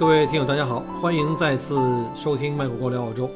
[0.00, 1.76] 各位听友，大家好，欢迎再次
[2.16, 3.30] 收听麦克郭聊澳洲。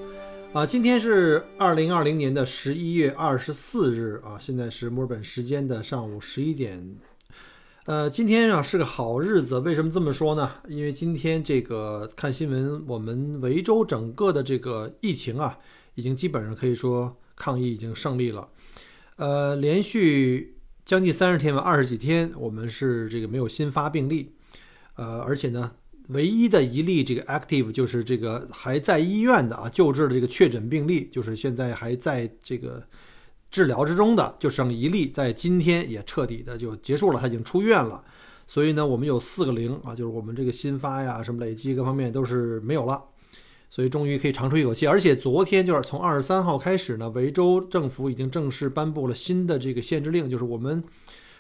[0.55, 6.97] 啊，今天是二零二零年的十一月二十四日啊，现在是墨尔本时间的上午十一点。
[7.85, 10.53] 呃，今天啊是个好日子，为什么这么说呢？
[10.67, 15.59] 因为今天这个看新闻，我们维州整个的这个疫情啊，
[15.97, 18.49] 已经基本上可以说抗疫已经胜利了。
[19.17, 20.57] 呃，连续
[20.87, 24.33] 将近三十天吧，二十几天，我们是这个没有新发病例。
[24.95, 25.73] 呃，而且呢。
[26.09, 32.87] 唯一的一例这个 active 就是这个还在医院的啊救治的这个确诊病例，就是现在还在这个
[33.51, 38.05] 治疗之中的，就剩一例，在今天也彻底的就结束了，他已经出院了。
[38.47, 43.03] 所以呢，我们有四个零啊，就是我们这个新发呀、什么累积各方面都是没有了，
[43.71, 44.87] 所以终于可以长出一口气。
[44.87, 50.85] 而且昨天就是从二十三号开始呢，维州政府已经正式颁布了新的这个限制令，就是我们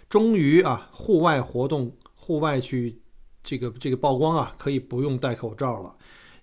[0.09, 3.01] 终于啊户外活动、户外去。
[3.45, 5.95] 这个这个曝光啊，可以不用戴口罩了，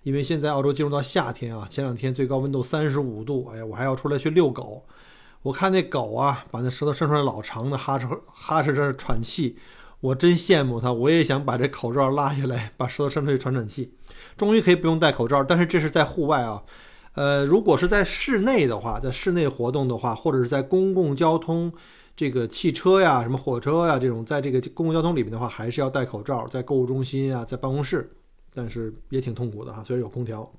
[0.04, 4.86] 因为现在澳洲进入到夏天啊，前两天最高温度三十五度，哎呀，我还要出来去遛狗。
[5.42, 9.56] 我看那狗啊，把那舌头伸出来老长的，哈哧哈哧着喘气，
[9.98, 13.92] 我真羡慕它，我也想把这口罩拉下来，把舌头伸出去喘喘气。
[14.36, 16.62] 终于可以不用戴口罩，但是这是在户外啊，
[17.14, 21.72] 呃，如果是在室内的话，在室内活动的话，或者是在公共交通。
[22.14, 26.46] 这个汽车呀，什么火车呀，这种在这个公共交通里面的话，还是要戴口罩。
[26.46, 28.10] 在购物中心啊，在办公室，
[28.52, 29.82] 但是也挺痛苦的哈。
[29.82, 30.52] 虽然有空调，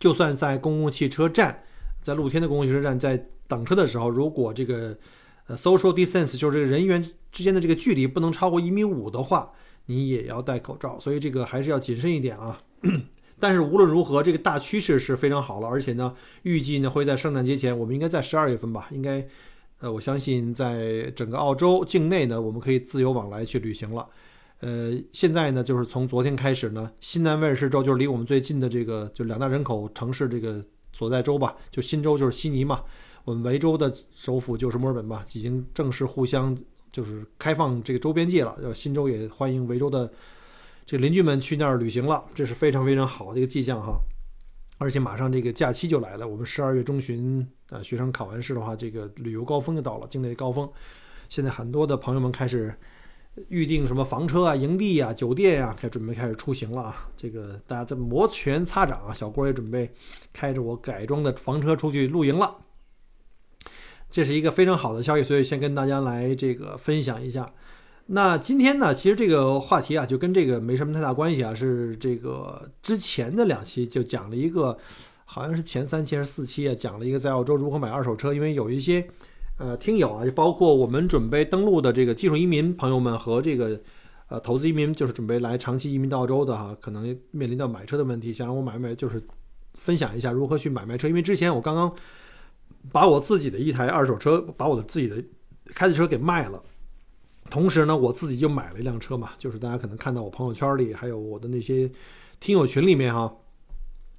[0.00, 1.62] 就算在公共汽车站，
[2.02, 4.98] 在露天的公共汽车站，在等车的时候，如果这个
[5.46, 7.00] 呃 social distance 就是这个人员
[7.30, 9.52] 之间的这个距离不能超过一米五的话，
[9.86, 10.98] 你也要戴口罩。
[10.98, 12.58] 所以这个还是要谨慎一点啊。
[13.38, 19.26] 但是无论如何，这个大趋势是非常好了，而且呢，预计呢会在圣诞节前，我们应该在十二月份吧，应该。
[19.80, 24.06] 呃，我相信在整个澳洲境内呢，我们可以自由往来去旅行了。
[24.60, 32.82] 呃，现在呢，就是从昨天开始呢，新南威尔士州就是离我们最近的这个就两大人口城市这个所在州吧，就新州就是悉尼嘛，
[33.24, 36.54] 我们维州的首府就是墨尔本吧，已经正式互相
[36.92, 38.58] 就是开放这个周边界了。
[38.62, 40.12] 要新州也欢迎维州的
[40.84, 43.98] 这邻居们去那儿旅行了，这是非常非常好的一个迹象哈。
[44.82, 50.66] 而且马上这个假期就来了，我们十二月中旬，呃，学生考完试的话，这个旅游高峰就到了，境内高峰。
[51.28, 52.74] 现在很多的朋友们开始
[53.48, 57.10] 预定什么房车啊、营地啊、酒店呀，开始准备开始出行了啊。
[57.14, 59.92] 这个大家在摩拳擦掌啊，小郭也准备
[60.32, 62.56] 开着我改装的房车出去露营了。
[64.10, 67.52] 这是一个非常好的消息，所以先跟大家来这个分享一下。
[68.12, 71.54] 那今天呢，其实这个话题啊，就跟这个没什么太大关系啊。
[71.54, 74.76] 是这个之前的两期就讲了一个，
[75.24, 78.34] 好像是前三期还是四期啊，讲了一个在澳洲如何买二手车。
[78.34, 79.06] 因为有一些
[79.58, 83.80] 呃听友啊，包括我们准备登陆的这个技术移民朋友们和这个
[84.26, 89.22] 呃投资移民，就是准备来长期移民到澳洲的哈，可能面临到买车的问题，想让我买买，就是
[89.74, 91.06] 分享一下如何去买卖车。
[91.06, 91.94] 因为之前我刚刚
[92.90, 95.22] 把我自己的一台二手车，把我的自己的
[95.66, 96.60] 开的车给卖了。
[97.50, 101.90] 同时呢，我自己就买了一辆车嘛，就是大家可能看到我朋友圈里，还有我的那些
[102.38, 103.30] 听友群里面哈，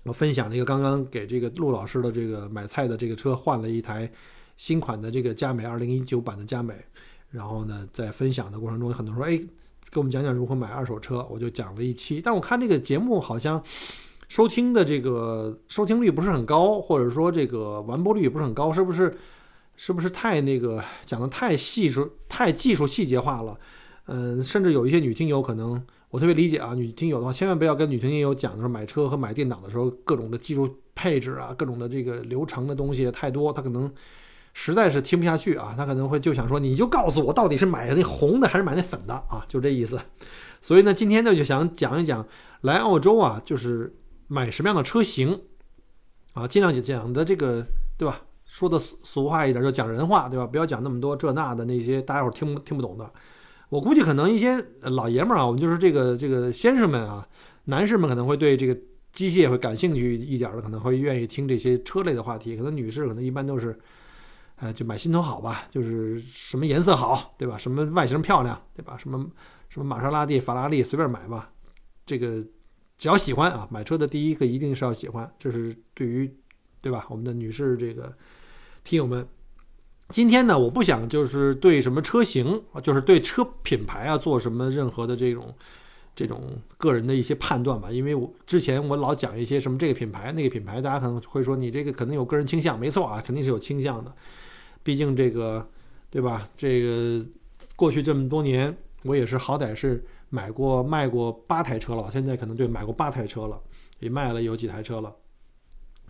[0.04, 4.12] 我分享了一个刚刚给这个陆老师的这个买菜的这个车换了一台
[4.58, 6.76] 新款的这个佳美二零一九版的佳美，
[7.30, 9.38] 然后呢，在分享的过程中，很多人说，哎，
[9.90, 13.64] 给我们讲讲如何买二手车，我就讲了一期，但我看这个节目好像
[14.28, 19.12] 收听的这个收听率不是很高，或者说这个完播率也不是很高，是不是？
[19.84, 23.60] 是不是太那个讲的太细致、太技术细节化了？
[24.06, 33.92] 嗯，甚至有一些女听友可能我特别理解啊，女听友的话千万不要跟女听友讲的时候买车和买电脑的时候各种的技术配置啊，各种的这个流程的东西太多，她可能
[34.54, 40.00] 实在是听不下去啊，她可能会就想说你就告诉我到底是买那红的还是买那粉的啊，就这意思。
[40.62, 42.24] 所以呢，今天呢就想讲一讲
[42.62, 43.96] 来澳洲啊，就是
[44.28, 45.42] 买什么样的车型
[46.34, 47.66] 啊，尽量讲的这个
[47.98, 48.22] 对吧？
[48.52, 50.46] 说的俗俗话一点，就讲人话，对吧？
[50.46, 53.10] 不要讲那么多这那的那些大家伙听不听不懂的。
[53.70, 57.26] 我估计可能一些老爷们儿啊，我们就是这个这个先生们啊，
[57.64, 58.78] 男士们可能会对这个
[59.14, 62.58] 机械会感兴趣一点的，可能会愿意听这些车类的话题。
[62.58, 63.80] 可能女士可能一般都是，
[64.58, 67.58] 呃，就买心头好吧，就是什么颜色好，对吧？
[67.58, 68.98] 什么外形漂亮，对吧？
[68.98, 69.26] 什么
[69.70, 71.50] 什么玛莎拉蒂、法拉利随便买吧。
[72.06, 72.46] 这个
[72.98, 76.30] 只要喜欢啊，买车的第一个一定是要喜欢，这是对于
[76.82, 77.06] 对吧？
[77.10, 78.14] 我们的女士这个
[78.84, 79.28] 听友们，
[80.10, 85.54] 今天呢，我不想就是对什么车型，就是对车品牌啊做什么任何的这种
[86.16, 94.14] 这种个人的一些判断吧，因为我之前我老讲一些什么这个品牌那个品牌，大家可能会说你这个可能有个人倾向，没错啊，肯定是有倾向的，
[94.84, 95.68] 毕竟这个
[96.10, 96.50] 对吧？
[96.58, 97.26] 这个
[97.76, 100.04] 过去这么多年，我也是好歹是。
[100.34, 103.62] 买过卖过八台车了，现在可能对买过八台车了，
[104.00, 105.14] 也卖了有几台车了，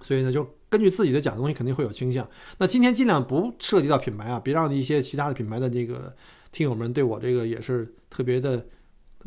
[0.01, 2.27] 所以呢，就根据自己的讲的东西肯定会有倾向。
[2.57, 6.15] 那今天尽量不涉及到品牌啊，别让一些其他的品牌的这个
[6.51, 8.65] 听友们对我这个也是特别的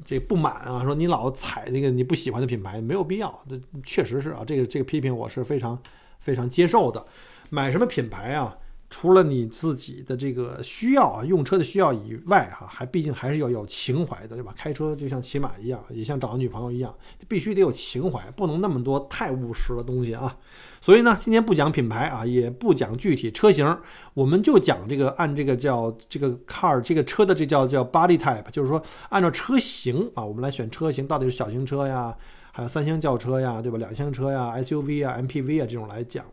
[0.04, 3.40] 这不满啊，说你老踩那个你不喜欢的品牌，没有必要。
[3.48, 5.78] 这确实是啊，这个这个批评我是非常
[6.18, 7.04] 非常接受的。
[7.50, 8.56] 买什么品牌啊？
[8.90, 14.54] 除了你自己的这个需要啊，用车的需要以外，哈，还毕竟还是要有情怀的，对吧？
[14.56, 16.94] 开车就像骑马一样，也像找个女朋友一样，
[17.26, 20.36] 必须得有情怀，不能那么多太务实的东西啊。
[20.80, 23.66] 所以呢，今天不讲品牌啊，也不讲具体车型，
[24.12, 32.16] 我们就讲这个按这个叫这个 car 这个车的这叫叫 body type，就是说按照车型啊，我们来选车型，到底是小型车呀，
[32.52, 33.78] 还有三厢轿车呀，对吧？
[33.78, 36.24] 两厢车呀，SUV 啊，MPV 啊这种来讲，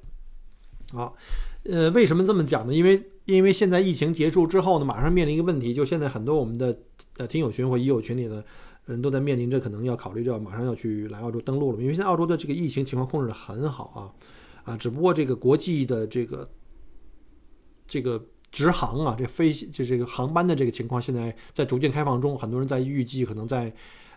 [0.94, 1.12] 啊。
[1.64, 2.74] 呃，为什么这么讲呢？
[2.74, 6.76] 因为因为现在疫情结束之后呢，马上面临一个问题，就现在很多我们的
[7.18, 8.44] 呃听友群或已友群里的
[8.86, 13.86] 人都在面临着可能要考虑着马上要去来澳洲登陆了，因为现在澳洲的这个疫情情况控制的很好
[14.66, 16.50] 啊啊，只不过这个国际的这个
[17.88, 23.72] 这个直航啊，这飞就这个航班的这个情况现在在逐渐开放中，很多人在预计可能在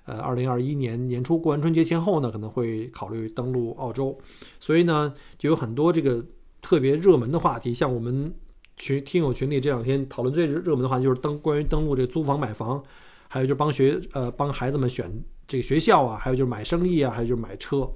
[0.06, 4.18] 呃二零二一年年初过完春节前后呢，可能会考虑登陆澳洲，
[4.58, 6.24] 所以呢，就有很多这个。
[6.64, 8.34] 特别热门的话题，像我们
[8.78, 12.82] 群听友群里这两天讨论最热门的话题，就是登关于登录这个租房买房，
[13.28, 15.12] 还有就是帮学呃帮孩子们选
[15.46, 17.86] 这个学校啊，还有就是买生意啊，还有就是买车。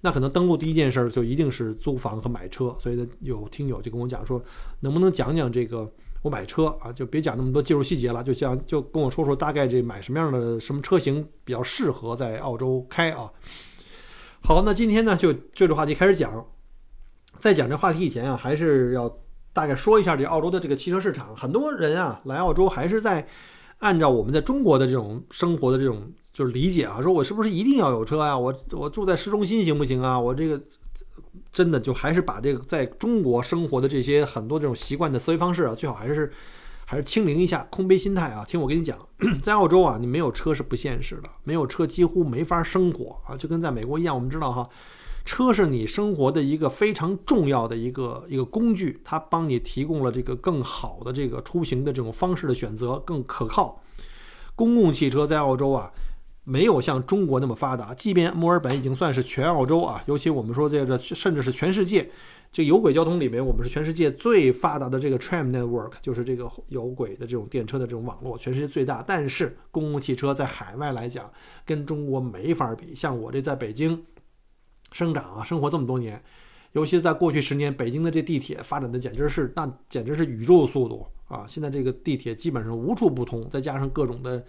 [0.00, 4.42] 那可能登录第一件事儿就一定是租房和买车，所以呢，有听友就跟我讲说，
[4.80, 5.88] 能不能讲讲这个
[6.22, 13.30] 我买车啊，就别讲那么多技术细节了，就像就跟我说说大概这买什么样的什么车型比较适合在澳洲开啊。
[14.42, 16.44] 好，那今天呢就就这话题开始讲。
[17.40, 19.08] 在讲这话题以前啊，还是要
[19.52, 21.36] 大概说一下这澳洲的这个汽车市场。
[21.36, 23.26] 很多人啊来澳洲还是在
[23.78, 28.36] 按照我们在中国的这种生活的这种就是理解啊，说我是不是一定要有车呀？
[28.36, 30.18] 我我住在市中心行不行啊？
[30.18, 30.60] 我这个
[31.50, 36.30] 真的就还是把这个在中国生活的这些很多这种习惯的思维方式啊，最好还是
[36.84, 38.44] 还是清零一下，空杯心态啊。
[38.46, 38.98] 听我跟你讲，
[39.42, 44.14] 在澳洲啊，你没有车是不现实的，没有车几乎没法生活啊，就跟在美国一样。
[44.14, 44.68] 我们知道哈。
[45.26, 53.82] 车是你生活的一个非常重要的一个一个工具，它帮你提供了这个更好的这个出行的这种方式的选择，更可靠。
[54.54, 55.90] 公共汽车在澳洲啊，
[56.44, 57.92] 没有像中国那么发达。
[57.92, 62.08] 即便墨尔本已经算是全澳洲啊，尤其我们说这个甚至是全世界，
[62.52, 69.04] 这有轨交通里面，我们是全世界最发达的这个 tram network，就是这个有轨的这种电车的这种网络，全世界最大。
[69.06, 71.28] 但是公共汽车在海外来讲，
[71.66, 72.94] 跟中国没法比。
[72.94, 74.04] 像我这在北京。
[74.92, 76.22] 生长啊，生活这么多年，
[76.72, 81.44] 尤其在过去十年，北京的这地铁发展的简直是那简直是宇宙速度啊！
[81.48, 84.44] 现在这个地铁基本上无处不通，再加上各种的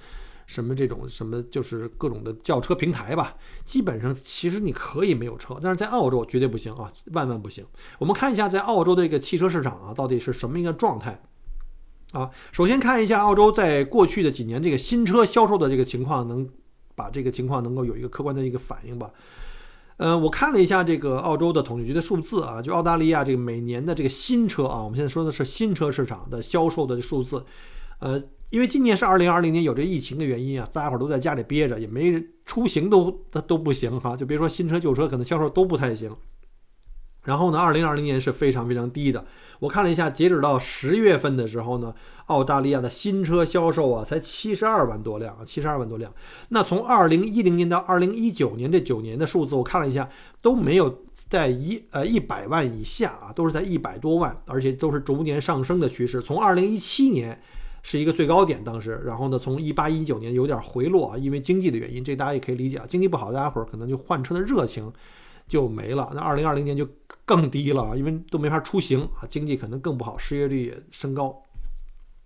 [0.45, 3.35] 什么这种什么，就是各种的轿车平台吧，
[3.65, 7.65] 基本上其实你可以没有车，但是在澳洲绝对不行啊，万万不行。
[7.99, 11.21] 我们看一下在澳洲的这个汽车市场啊，到底是什么一个状态
[12.11, 12.29] 啊？
[12.51, 16.47] 首先看一下澳洲在过去的几年这个新车销售的这个情况，能
[16.95, 19.11] 把这个情况能够有一个客观的一个反应吧。
[19.97, 27.43] 呃，我看了一下这个澳洲的统计局的数字啊，就澳大利亚这个每年的这个新车啊，我们现在说的是新车市场的销售的数字。
[27.99, 33.09] 呃，因为今年是二零二零年，有这疫情的原因啊，大家伙都在家里憋着，也没出行都
[33.47, 36.15] 都不行哈，就别说新车旧车，可能销售都不太行。
[37.23, 39.25] 然后呢，二零二零年是非常非常低的。
[39.59, 41.93] 我看了一下，截止到十月份的时候呢，
[42.27, 46.13] 澳大利亚的新车销售啊，才七十二万多辆啊，七十二万多辆。
[46.49, 50.09] 那从二零一零年到二零一九年这九年的数字，我看了一下，
[50.41, 56.21] 都没有在一呃一百万以下啊，都是在一百多万，而且都是逐年上升的趋势。
[56.21, 57.41] 从二零一七年
[57.81, 64.91] 是一个最高点，当时，然后呢，从一八一九年有点回落啊，因为经济的原因，这大家也可以理解啊，经济不好，大家伙儿可能就换车的热情。
[65.47, 66.11] 就没了。
[66.13, 66.87] 那二零二零年就
[67.25, 71.43] 更低了啊，因为都没法出行啊，经济可能更不好，失业率也升高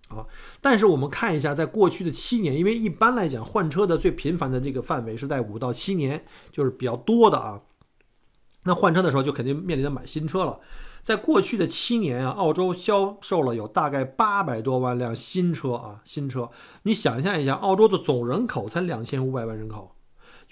[0.08, 0.26] 啊。
[0.60, 7.62] 但是我们看一下，在过去的七年，因为一般来讲换车的最频繁的这个范围是在五到七年，就是比较多的啊。
[8.64, 10.60] 那换车的时候就肯定面临着买新车了。
[11.02, 16.48] 在过去的七年啊，澳洲销售了有大概八百多万辆新车啊，新车。
[16.84, 19.96] 你想象一下，澳洲的总人口才两千五百万人口。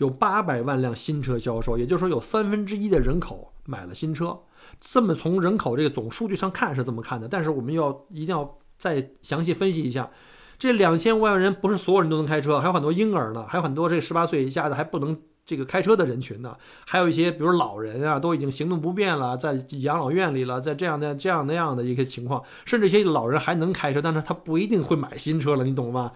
[0.01, 4.41] 有八百万辆新车销售，也就是说有三分之一的人口买了新车。
[4.81, 10.11] 这么从人口这个总数据上看是这么看的，但是我们要一定要再详细分析一下，
[10.59, 26.13] 这两千五万人不是所有人都能开车，还有很多婴儿呢，还有很多这十八岁以下的还不能这个开车的人群呢，还有一些比如老人啊，都已经行动不便了，在养老院里了，在这样的这样那样的一个情况，甚至一些老人还能开车，但是他不一定会买新车了，你懂吗？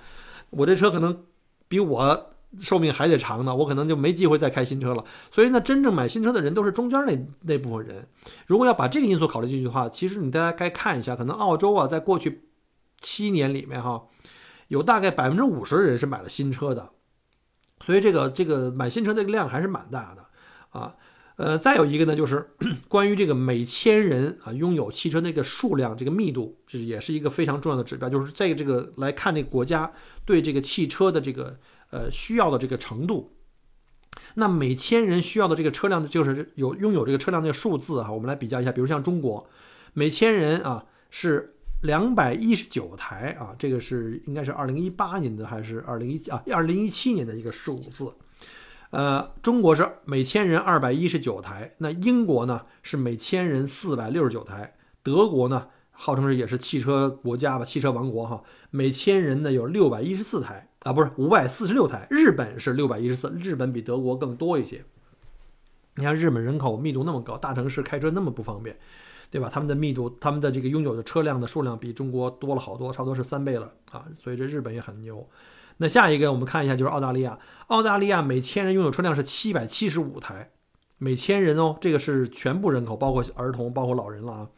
[0.49, 1.25] 我这车可能
[1.69, 2.31] 比我。
[2.61, 5.04] 寿命还得长呢，我可能就没机会再开新车了。
[5.30, 8.06] 所以呢，真正买新车的人都是中间那那部分人。
[8.46, 12.49] 如果要把这个因素考虑进去的话，其实你大家该看一下，可能澳洲啊，在过去
[13.00, 14.02] 七年里面哈，
[14.68, 16.90] 有大概百分之五十的人是买了新车的。
[17.80, 20.25] 所以这个这个买新车这个量还是蛮大的
[20.78, 20.94] 啊。
[21.37, 22.50] 呃，再有一个呢，就是
[22.87, 29.92] 关于这个每千人啊拥有汽车那个数量这个密度，这也是一个非常重要的指标，就是在这个来看这个国家
[30.25, 31.58] 对这个汽车的这个。
[31.94, 33.36] 呃，需要的这个程度，
[34.34, 39.48] 那每千人需要的这个车辆，就是有拥有这个车辆的数字哈，我们来比较一下，比如像中国，
[39.92, 48.12] 每千人啊是两百一十九台啊，这个是应该是二零一八年的还是二零一啊二零一七年的一个数字，
[48.90, 54.74] 呃，中国是每千人二百一十九台，那英国呢是每千人四百六十九台，
[55.04, 60.70] 德国呢号称是也是汽车国家吧，汽车王国哈，每千人呢有六百一十四台。
[60.85, 64.85] 啊，不是五百四十六台，日本是六百一十四，日本比德国更多一些。
[65.97, 68.76] 你看日本人口密度那么高，大城市开车那么不方便，
[69.31, 69.49] 对吧？
[69.50, 74.05] 他们的密度，他们的这个拥有的车辆的数量比中国多了好多，差不多是三倍了啊！
[74.14, 75.26] 所以这日本也很牛。
[75.79, 77.38] 那下一个我们看一下，就是澳大利亚，
[77.69, 80.50] 澳大利亚每千人拥有车辆是七百七十五台，
[80.99, 84.49] 每千人哦，这个是全部人口，包括儿童，包括老人了啊。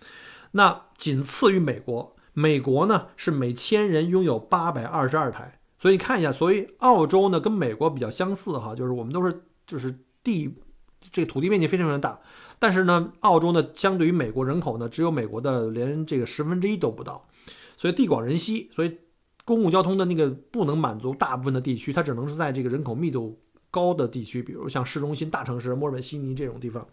[0.50, 5.60] 那仅次于美国，美国呢是每千人拥有八百二十二台。
[5.86, 10.52] 所以你看一下，所以澳洲呢跟美国比较相似哈，就是我们都是就是地
[10.98, 12.18] 这个土地面积非常非常大，
[12.58, 17.24] 但是呢，澳洲呢相对于美国人口呢只有美国的连这个十分之一都不到，
[17.76, 18.98] 所以地广人稀，所以
[19.44, 23.40] 公共交通的那个不能满足大部分的地区，它只能是在这个人口密度
[23.70, 26.84] 高的地区，比如像市中心大城市墨尔本、悉尼这种地方，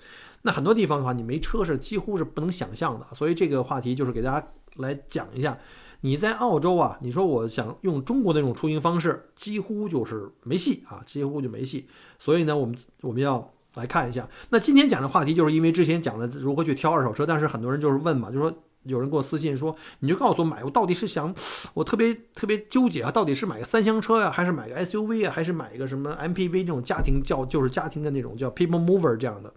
[0.44, 3.08] 那很多地方的话，你没车是几乎是不能想象的。
[3.16, 5.58] 所以这个话题就是给大家来讲一下。
[6.06, 6.98] 你在澳洲啊？
[7.00, 11.88] 你说我想用中国那种出行方式，几乎就是没戏啊，几乎就没戏。
[12.20, 14.28] 所以呢，我们我们要来看一下。
[14.50, 21.34] 那今天讲的话题，就是因为之前讲了如何去挑二手车，但是很多人就是问嘛，就说有人给我私信说，你就告诉我买，我到底是想，
[21.74, 29.54] 我特别特别纠结啊，到底是买个三厢车呀，还是买个 SUV 啊，还是买一个什么 MPV 这种家庭叫就是家庭的那种叫 People Mover 这样的。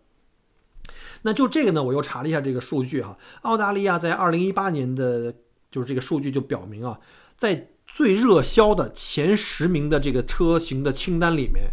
[1.23, 5.35] 那就这个呢，我又查了一下这个数据哈，澳大利亚在二零一八年的。
[5.71, 6.99] 就是这个数据就表明啊，
[7.37, 11.71] 在最热销的前十名的这个车型的清单里面，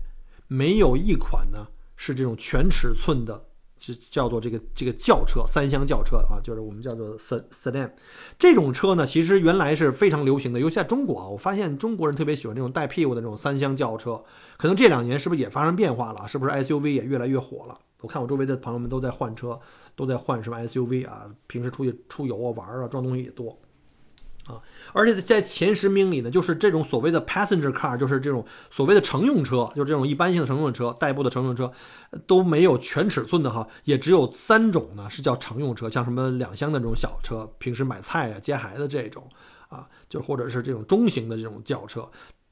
[0.48, 3.46] 没有一款呢是这种全尺寸的，
[3.78, 7.92] 就叫做这个这个轿车三厢轿车啊，就是我们叫做 sedan
[8.38, 14.24] 这种车呢，其实原来是非常流行的，尤其在中国啊，我发现中国人特别喜欢这种带屁股的这种三厢轿车，
[14.58, 16.28] 可能这两年是不是也发生变化了？
[16.28, 17.78] 是不是 SUV 也越来越火了？
[18.00, 19.60] 我看我周围的朋友们都在换车，
[19.96, 23.58] 都在换什么 SUV 啊，平时出去出游啊玩啊，装东西也多。
[24.94, 31.72] 而且在前十名里呢，就是这种所谓的 passenger car，就是这种所谓的乘用车，就是这种一般性的乘用车、代步的乘用车，
[32.26, 39.28] 都没有全尺寸的哈，也只有三种呢，是叫乘用车，像什么两厢的这种小车，平时买菜啊、接孩子这种
[39.68, 42.08] 啊，就或者是这种中型的这种轿车，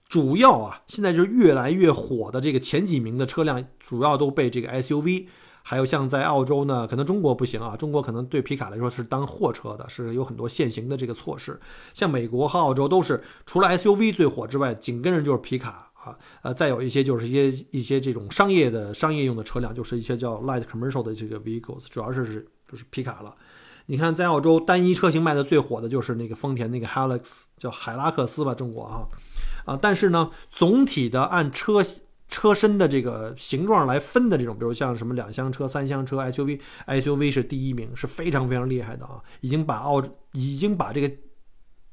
[0.09, 5.27] 主要啊，现在就是越来越火的这个前几名的车辆，主要都被这个 SUV。
[5.71, 11.57] 还有像在澳洲呢，可能中国不行啊，中国可能对皮卡来说是当货车的，是有很多限行的这个措施。
[11.93, 23.33] 像美国和澳洲都是除了 SUV 最火之外，紧跟着就是皮卡啊，呃，再有一些就是一些一些这种商业的商业用的车辆，就是一些叫 light commercial 的这个 vehicles，主要是是就是皮卡了。
[23.85, 29.07] 你看在澳洲单一车型卖的最火的就是那个丰田那个 Hilux，叫海拉克斯吧，中国啊
[29.63, 31.81] 啊，但是呢，总体的按车。
[32.31, 39.21] 车身的这个形状来分的这种，比如像什么两厢车、三厢车、SUV，SUV 是第一名，是非常非常厉害的啊！
[39.41, 41.11] 已经把澳已经把这个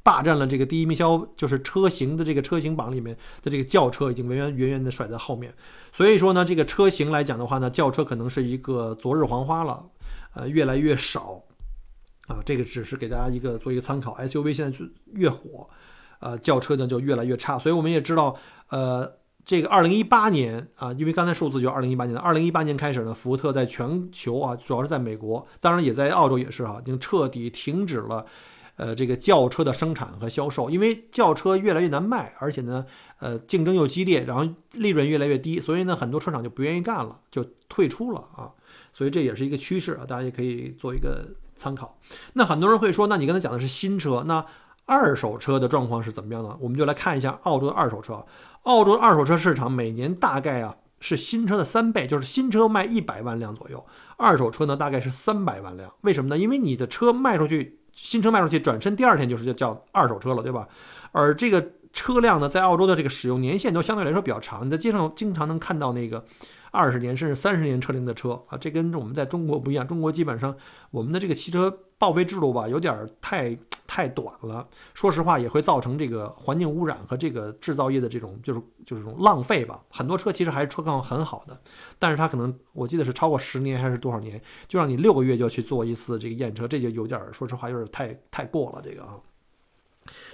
[0.05, 5.53] 霸占了这个第一名销，就是车型的这个车型榜里面的这个轿车已经远远远远的甩在后面。
[5.93, 9.85] 所以说呢，这个车型来讲的话呢，轿车可能是一个昨日黄花了，
[10.35, 11.43] 呃，越来越少
[12.29, 12.41] 啊。
[12.47, 15.69] 这个只是给大家一个做一个参考，SUV 现在就越火，
[16.21, 17.59] 呃，轿车呢就越来越差。
[17.59, 18.37] 所以我们也知道，
[18.69, 19.19] 呃。
[19.49, 28.27] 这个二零一八年啊，因为刚才数字就二零一八年的，二零一八年开始呢，福特在全球啊，主要是在美国，当然也在澳洲也是啊，已经彻底停止了，
[28.77, 32.85] 呃这个轿车的生产和销售，因为轿车越来越难卖，而且呢，
[33.21, 38.53] 呃竞争又激烈，然后利润越来越低，所以呢，很多车厂就不愿意干了，就退出了啊。
[38.93, 41.27] 所以这也是一个趋势啊，大家也可以做一个
[41.57, 41.99] 参考。
[42.35, 44.45] 那很多人会说，那你刚才讲的是新车，那
[44.85, 46.55] 二手车的状况是怎么样呢？
[46.61, 48.23] 我们就来看一下澳洲的二手车。
[48.63, 53.85] 澳洲的二手车市场每年大概啊是新车的三倍，就是新车卖一百万辆左右，
[54.17, 55.93] 二手车呢大概是三百万辆。
[56.03, 56.39] 为什么呢？
[56.39, 60.69] 因为你的车卖出去，新车卖出去，转身第二天就是叫叫二手车了，对吧？
[61.13, 66.25] 而这个车辆呢，在澳洲的这个使用年限都相对来说比较长，你在街上经常能看到那个。
[66.71, 69.89] 二十年甚至三十年车龄的车啊，这跟我们在中国不一样。
[69.89, 70.55] 中国基本上
[70.91, 74.69] 我们的这个汽车报废制度吧，有点太太短了。
[74.95, 79.83] 说实话，也会造成这个环境污染和这个制造业的这种就是就是这种浪费吧。
[79.89, 81.61] 很多车其实还是车况很好的，
[81.99, 89.17] 但是它可能我记得是超过十年还是多少年，就让你六个月就要去做一次这个验车，这就有点说实话有点太太过了这个啊。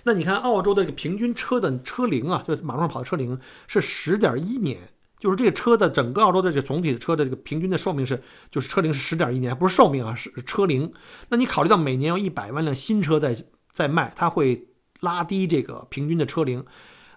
[0.02, 4.78] 那你看澳洲的这个平均车的车龄啊，就马路上跑的车龄是十点一年。
[5.24, 10.92] 就是这个车的整个澳洲的这总体的车的这个平均的寿命是，就是车龄是十点一年，不是寿命啊，是车龄。
[11.30, 13.34] 那你考虑到每年有一百万辆新车在
[13.72, 14.68] 在卖，它会
[15.00, 16.62] 拉低这个平均的车龄。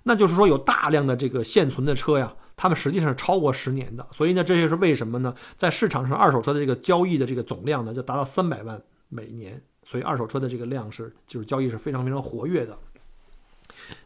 [0.04, 4.08] 那就是说有大量的这个现存的车呀，它们实际上是超过十年的。
[4.14, 9.62] 所以呢，这就是为什么呢，在市场上二手车的这个交易的这个总量呢，就达到三百万每年。
[9.84, 12.78] 所以二手车的这个量是就是交易是非常非常活跃的。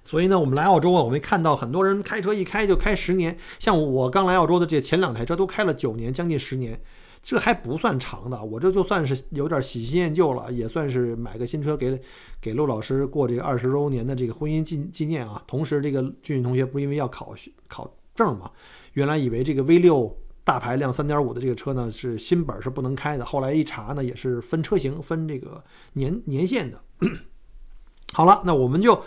[0.03, 6.81] 所以呢，我们来澳洲啊，我们看到很多人开车一开就开十年，像我刚来澳洲的这前两台车都开了九年，将近十年，
[7.21, 8.43] 这还不算长的。
[8.43, 11.97] 我这就算是有点喜新厌旧了，也算是买个新车给
[12.41, 15.41] 给陆老师过这个二十周年的这个婚姻纪纪念啊。
[15.47, 17.33] 同时，这个俊俊同学不是因为要考
[17.67, 18.51] 考证嘛，
[18.93, 26.81] 原来以为这个 V 六大排量三点五的这个车呢是新本是不能开的，后来一查呢也是分车型分这个年年限的。
[28.11, 29.01] 好了，那我们就。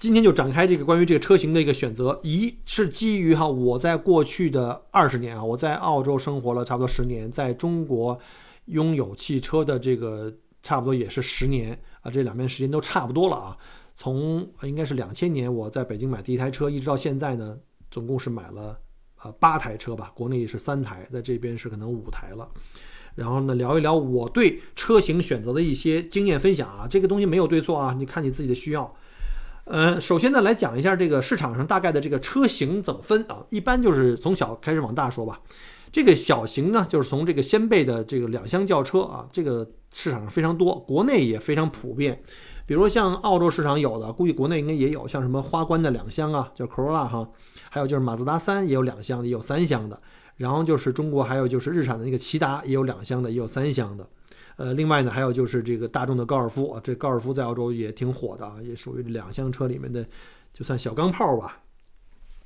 [0.00, 8.18] 今天就展开这个关于这个车型的一个选择，一是基于哈我在过去的二十年啊，我在澳洲生活了差不多十年，在中国
[8.64, 10.32] 拥有汽车的这个
[10.62, 13.54] 差不多也是十年啊，这两边时间都差不多了啊。
[13.94, 17.58] 从应该是两千年我在北京买第一台车，一直到现在呢，
[17.90, 18.78] 总共是买了
[19.22, 22.48] 呃八台车吧，国内是三台，在这边是可能五台了。
[23.16, 28.96] 然后呢，聊一聊我对车型选择的一些经验分享啊，这个东西没有对错啊，你看你自己的需要。
[29.70, 33.36] 呃，首先呢，来讲一下这个市场上大概的这个车型怎么分啊？
[33.50, 35.40] 一般就是从小开始往大说吧。
[35.92, 42.20] 这个小型呢，就是从这个掀背的这个两厢轿车啊，这个市场上非常多，国内也非常普遍。
[42.66, 47.28] 比如像澳洲市场有的，估计国内应该也有，像什么花冠的两厢啊，叫 Corolla 哈，
[47.70, 50.00] 还有就是马自达三也有两厢的，也有三厢的。
[50.36, 54.04] 然后就是中国还有就是日产的那个骐达也有两厢的，也有三厢的。
[54.56, 60.04] 呃，另外呢，还有就是这个大众的高尔夫啊，这高尔夫在澳洲也挺火的啊，也属于两厢车里面的，
[60.52, 61.60] 就算小钢炮吧。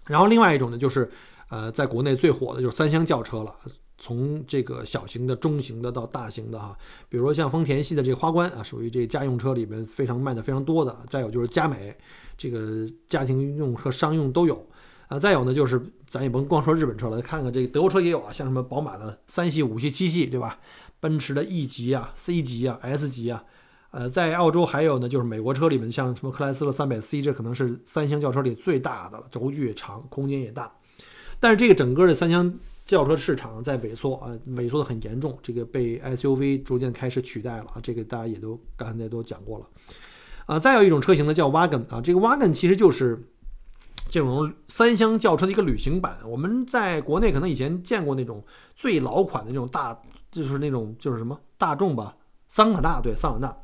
[0.06, 1.10] 然后另外一种呢，就是
[1.48, 3.54] 呃，在国内最火的就是三厢轿车了，
[3.98, 6.76] 从这个小型的、中型的到大型的哈，
[7.08, 10.94] 比如说像丰田系的这个花冠啊，属于这家用车里面非常卖的非常多的。
[11.08, 11.96] 再有就是佳美，
[12.36, 14.66] 这个家庭用和商用都有
[15.08, 15.18] 啊。
[15.18, 20.58] 再有呢，就是咱也甭光说日本车了，看看这个德国车也有啊，像什么宝马的三系、五系、七系，对吧？
[21.04, 23.44] 奔驰的 E 级啊、C 级啊、S 级啊，
[23.90, 30.72] 呃，在澳洲还有呢，就是美国车里面，像什么克莱斯勒 300C，这可能是三厢轿车里最大的了，轴距也长，空间也大。
[31.38, 39.66] 但是这个整个的三厢轿车市场在萎缩啊，萎缩的很严重，这个被 SUV 逐渐开始取代了啊，这个大家也都刚才都讲过了
[40.46, 40.58] 啊。
[40.58, 43.22] 再有一种车型呢，叫 Wagon 啊，这个 Wagon 其实就是
[44.08, 46.16] 这种三厢轿车的一个旅行版。
[46.26, 48.42] 我们在国内可能以前见过那种
[48.74, 50.00] 最老款的那种大。
[50.34, 52.16] 就是那种就是什么大众吧，
[52.48, 53.56] 桑塔纳对桑塔纳，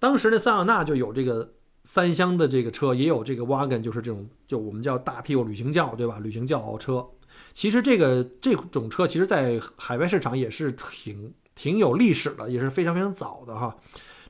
[0.00, 6.18] 当时的桑塔纳就有这个三厢的这个车，也有这个 wagon，就是这种就我们叫大屁股旅行轿，对吧？
[6.18, 7.06] 旅行轿车，
[7.52, 13.76] 其实这个这种车，其实在海外市场也是挺挺有历史的，也是非常非常早的哈。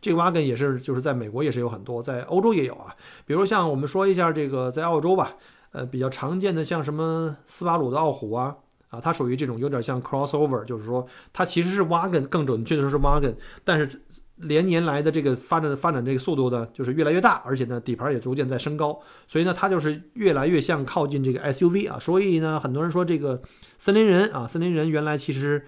[0.02, 2.94] 这个 wagon 也是就是在美国也是有很多，在欧洲也有啊。
[3.24, 5.36] 比如像我们说一下这个在澳洲吧，
[5.72, 8.56] 呃，比较常见的像什么斯巴鲁的傲虎啊。
[8.90, 14.02] 啊，它属于这种有点像 crossover，就是说它其实是 wagon，更准确的说是 wagon，但是
[14.36, 23.40] 连年来的这个发展发展这个速度呢，就是越来越大，而且呢底盘也逐渐在升高，所以呢它就是越来越像靠近这个 SUV 啊，所以呢很多人说这个
[23.78, 25.64] 森林人啊，森林人原来其实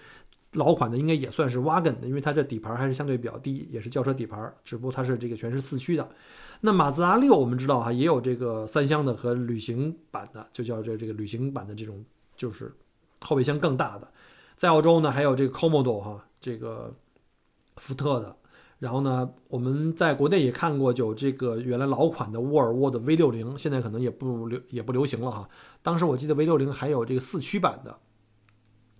[0.54, 6.08] 老款的应该也算是 wagon 的，因为它这底盘还是相对比较低，也是轿车底盘，只不过它是这个全是四驱的。
[6.62, 12.04] 那马自达六我们知道哈，也有这个三厢的和旅行版的，就叫这这个旅行版的这种
[12.36, 12.72] 就是。
[13.22, 14.12] 后备箱更大的，
[14.56, 16.94] 在澳洲呢，还有这个 Comodo 哈，这个
[17.76, 18.36] 福特的，
[18.78, 25.48] 然后呢，我们在国内也看过有这个原来老款的沃尔沃的 V 六零，现在可能也不流也不流行了哈。
[25.82, 27.98] 当时我记得 V 六零还有这个四驱版的，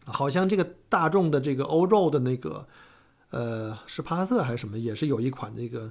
[0.05, 2.67] 好像这个大众的这个欧洲的那个，
[3.31, 5.91] 呃，是帕萨特还是什么，也是有一款这个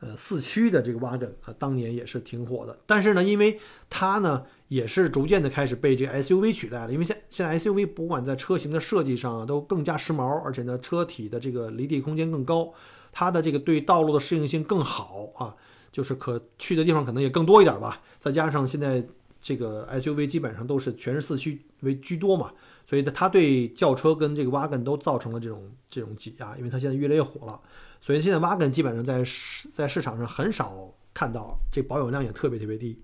[0.00, 2.78] 呃四驱的这个 wagon 啊，当年也是挺火的。
[2.86, 12.72] 但是呢，因为它呢也是逐渐的开始被这 SUV 取代了，因为现现在 SUV 不管在车型的设计上啊，都更加时髦，而且呢车体的这个离地空间更高。
[13.12, 15.54] 它的这个对道路的适应性更好啊，
[15.90, 18.02] 就是可去的地方可能也更多一点吧。
[18.18, 19.02] 再加上现在
[19.40, 22.52] 这个 SUV 基本上都是全是四驱为居多嘛，
[22.84, 27.58] 所以它对轿车跟这个 wagon 都造成了这种这种挤压，因为它现在越来越火了。
[28.00, 33.00] 所以现在 wagon 基本上在市在市场上很少看到，这保有量也特别特别低。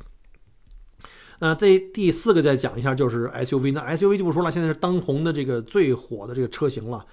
[1.43, 7.05] 那这第四个再讲一下就是 SUV，那 SUV 就不说了，现在是当红的这个最火的这个车型了。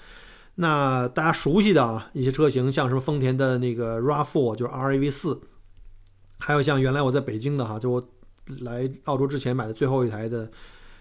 [0.53, 5.41] 那大家熟悉的啊一些车型，像什么丰田的那个 RAV4，就是 RAV 四，
[6.37, 8.09] 还有像原来我在北京的哈，就我
[8.59, 10.47] 来澳洲之前买的最后一台的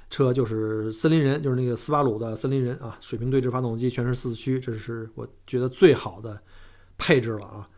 [0.09, 6.41] 车就是森林人，就是那个斯巴鲁的森林人啊，水平对置发动机，全是四驱，这是我觉得最好的
[6.97, 7.69] 配置了啊。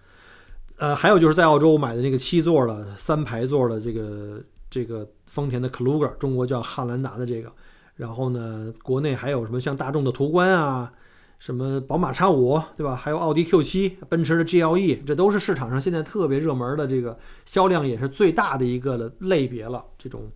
[0.77, 7.53] 呃，还有就是在澳洲我买的那个七座的三排座的这个这个丰田的 Kluger，中国叫汉兰达的这个，
[7.95, 10.93] 然后呢，国内还有什么像大众的途观啊。
[11.39, 12.95] 什么宝马 X 五，对吧？
[12.95, 19.83] 还有奥迪 Q 七、奔驰的 GLE，这都是市场上现在特别热门的，这个销量也是最大的一个的类别了。
[19.97, 20.31] 这种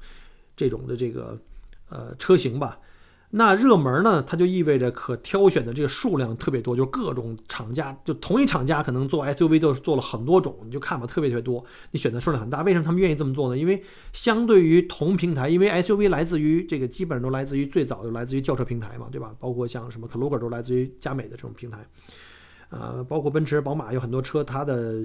[0.57, 1.39] 这种的这个
[1.91, 2.79] 呃车型吧。
[3.37, 12.63] 那热门呢，它就意味着可挑选的这个数量特别多，就各种厂家，就同一厂家可能做 SUV 都做了很多种，你就看吧，特别特别多，你选择数量很大。
[12.63, 13.59] 为什么他们愿意这么做呢？
[13.59, 19.35] 因为相对于同平台，因为 SUV 来自于这个基本上都来自于最早就来自于轿车平台嘛，对吧？
[19.41, 21.85] 包括像什么 k l u g e r 都来自于佳美的这种平台，
[22.69, 25.03] 呃，包括奔驰、宝马有很多车，它的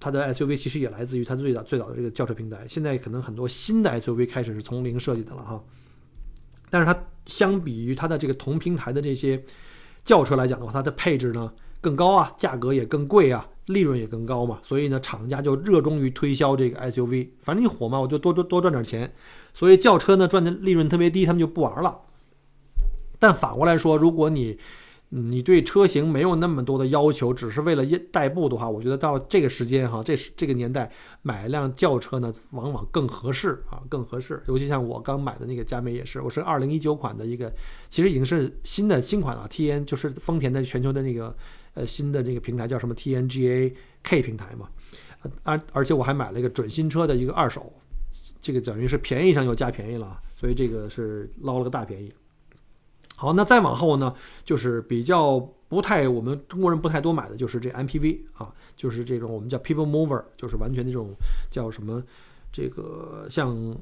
[0.00, 2.66] 它的 SUV 其实也来自于它最早最早的这个轿车平台。
[2.68, 5.62] 现在可能很多新的 SUV 开始是从零设计的了哈。
[6.70, 6.92] 但是它
[7.28, 9.40] 相比于它的这个同平台的这些
[10.02, 19.14] 轿车来讲的话，它的配置呢更高啊，价格也更贵啊，利润也更高嘛，所以呢，厂家就热衷于推销这个 SUV，反正你火嘛，我就多多多赚点钱。
[19.54, 22.00] 所以轿车呢赚的利润特别低，他们就不玩了。
[23.18, 24.58] 但反过来说，如果你
[25.10, 30.90] 你对车型没有那么多的要求，只是为了代步的话，我觉得到这个时间哈，这是这个年代
[31.22, 34.42] 买一辆轿车呢，往往更合适啊，更合适。
[34.48, 37.50] 尤其像我刚买的那个佳美也是，我是二零一九款的一个，
[37.88, 41.34] 其实已经是新的新款了，T N 就是丰田的全球的那个
[41.72, 44.68] 呃新的这个平台叫什么 T N G A K 平台嘛，
[45.42, 47.72] 而而且我还买了一个准新车的一个二手，
[48.42, 52.12] 这个等于是便宜上又加便宜了，所以这个是捞了个大便宜。
[53.20, 61.10] 好，那再往后呢，就是比较不太我们中国人不太多买的就是这 MPV 啊，就是这种我们叫 People Mover，就是完全这种
[61.50, 62.00] 叫什么，
[62.52, 63.76] 这个像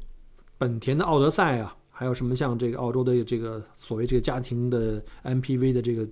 [0.56, 6.08] 本田的奥德赛啊，还有什么像这个澳洲的这个所谓这个家庭的 MPV 的这个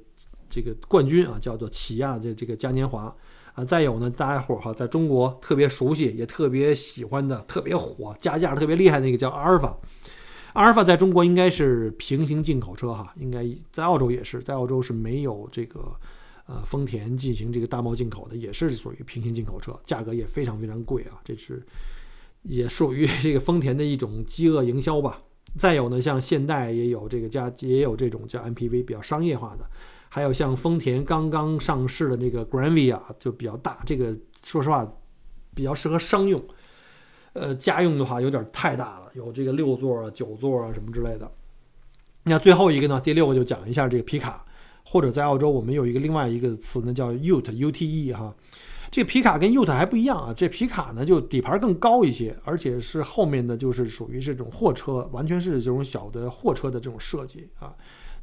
[0.51, 3.17] 这个冠军啊，叫做起亚的这个嘉年华
[3.55, 9.75] 啊，再有呢，大家伙儿哈，在中国特别熟悉也特别喜欢的、特别火、加价特别厉害那个叫阿尔法。
[10.55, 15.93] 阿尔法在中国应该是平行进口车哈，应该在澳洲也是，在澳洲是没有这个
[16.47, 21.61] 呃丰田进行这个大贸进口的，也是属于平行进口车，价格也非常非常贵啊，这是
[22.43, 25.21] 也属于这个丰田的一种饥饿营销吧。
[25.59, 29.69] 再有呢，像现代也有这个加也有这种叫 MPV 比较商业化的，
[30.09, 34.89] 还有像丰田刚刚上市的那个 Granvia 就比较大，这个说实话
[35.53, 36.41] 比较适合商用。
[37.35, 41.31] 呃，家用的话有点太大了，有这个六座啊、九座啊什么之类的。
[42.23, 44.45] 那最后一个呢，第六个就讲一下这个皮卡，
[44.85, 48.35] 或者在澳洲我们有一个另外一个词呢叫 Ute，U-T-E 哈。
[48.91, 57.75] 这个皮卡跟 Ute 还不一样啊，这皮卡呢就底盘更高一些，而且是后面的就是属于这种货车，完全是这种小的货车的这种设计啊。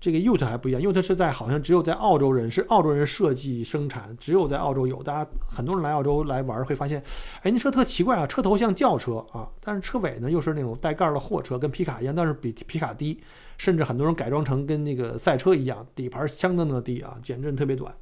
[0.02, 5.04] 这个 Ute 还不一样，Ute 是在好像只有在澳洲人是澳洲人设计生产，只有在澳洲有。
[5.04, 7.00] 大家很多人来澳洲来玩会发现，
[7.44, 13.22] 哎，那车特奇怪啊，车头像轿车啊，但是车尾呢又是那种带盖的货车，跟皮卡一样，但是比皮卡低，
[13.60, 17.94] 甚至很多人改装成跟那个赛车一样，底盘相当的低啊，减震特别短。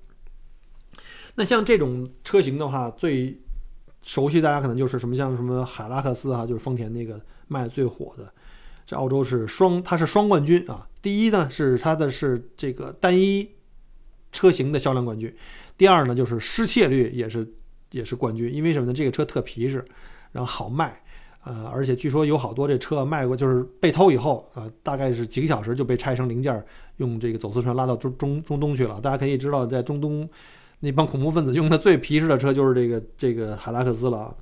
[1.36, 3.38] 那像这种车型的话，最
[4.02, 8.34] 熟悉大家可能就是什么像什么海拉克斯啊，就是丰田那个卖最火的。
[8.90, 10.88] 这澳洲是双，它是双冠军啊。
[11.00, 13.48] 第一呢是它的是这个单一
[14.32, 15.32] 车型的销量冠军，
[15.78, 17.48] 第二呢就是失窃率也是
[17.92, 18.52] 也是冠军。
[18.52, 18.92] 因为什么呢？
[18.92, 19.86] 这个车特皮实，
[20.32, 21.04] 然后好卖，
[21.44, 26.66] 呃，而且据说有好多这车卖过，就是被偷以后，呃，大概是几个小时就被拆成零件，
[26.98, 29.00] 用这个走私船拉到中中中东去了。
[29.00, 30.28] 大家可以知道，在中东
[30.80, 34.36] 那帮恐怖分子用的最皮实的车就是这个这个海拉克斯了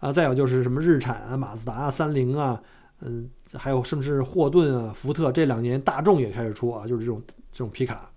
[0.00, 2.60] 啊，再有就是什么日产啊、马自达啊、三菱啊，
[3.00, 8.10] 嗯，还有甚至霍顿啊、福特，这两年大众也开始出啊，就是这种这种皮卡，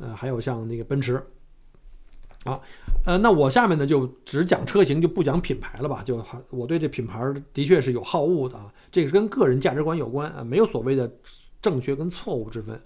[0.00, 1.22] 呃，还有像那个奔驰，
[2.44, 2.58] 啊，
[3.04, 6.02] 呃，那我下面呢就只讲车型，就不讲品牌了吧？
[6.04, 11.10] 就我对这品牌的确是有好恶的啊，这个是跟个人价值观有关啊，没有所谓的
[11.60, 12.80] 正确跟错误之分。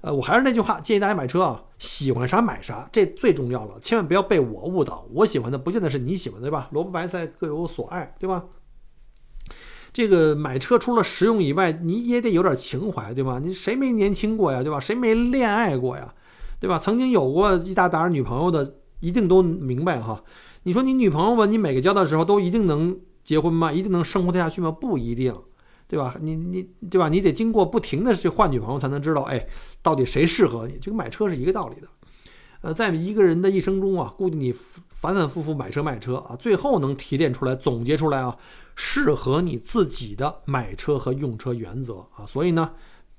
[0.00, 5.06] 呃，我还是那句话，建议大家买车啊，喜欢啥买啥，这最重要了，千万不要被我误导。
[5.12, 6.68] 我喜欢的不见得是你喜欢的，对吧？
[6.72, 8.44] 萝卜白菜各有所爱，对吧？
[9.94, 13.40] 这个买车除了实用以外，你也得有点情怀，对吧？
[13.42, 14.78] 你谁没年轻过呀，对吧？
[14.78, 16.12] 谁没恋爱过呀，
[16.60, 16.78] 对吧？
[16.78, 20.22] 曾经有过一大打女朋友的，一定都明白哈。
[20.64, 23.72] 你说你女朋友吧，你每个交的时候都一定能结婚吗？
[23.72, 24.70] 一定能生活得下去吗？
[24.70, 25.32] 不一定。
[25.86, 26.16] 对吧？
[26.20, 27.08] 你你对吧？
[27.10, 29.46] 你得经过不停的去换女朋友，才能知道，哎，
[29.82, 30.76] 到底谁适合你？
[30.80, 31.86] 这个买车是一个道理的。
[32.62, 34.52] 呃，在一个人的一生中啊，估计你
[34.88, 38.34] 反反复复买车卖车啊，最后能提炼出来、总结出来啊，
[38.76, 42.26] 适合你自己的买车和用车原则啊。
[42.26, 42.72] 所以呢，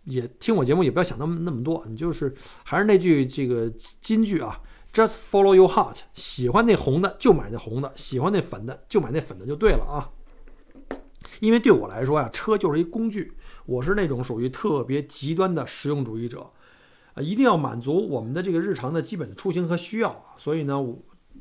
[0.03, 4.61] 也听我节目也不要想那么那么多，你就是还是那句这个金句啊
[4.93, 10.09] ，Just follow your heart，喜欢那红的就买那红的，喜欢那粉的就买那粉的就对了啊。
[11.39, 13.33] 因为对我来说呀，车就是一工具。
[13.65, 16.51] 我是那种属于特别极端的实用主义者，
[17.13, 20.37] 啊，一定要满足我们的这个日常的基本的出行和需要啊。
[20.37, 20.79] 所以呢，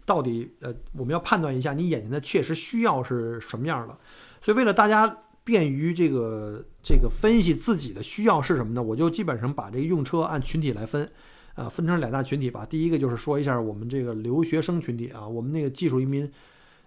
[0.04, 3.98] 到底呃，我们要判断一下你眼前的确实需要是什么样的。
[4.40, 8.82] 所以为了大家便于这个这个分析自己的需要是什么呢？
[8.82, 11.10] 我就基本上把这个用车按群体来分，
[11.54, 12.66] 啊，分成两大群体吧。
[12.66, 16.30] 第一个就是说一下我们这个留学生群体啊，我们那个技术移民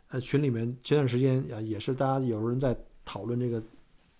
[0.10, 2.78] 呃群里面前段时间啊，也是大家有人在。
[3.10, 3.64] 讨论这个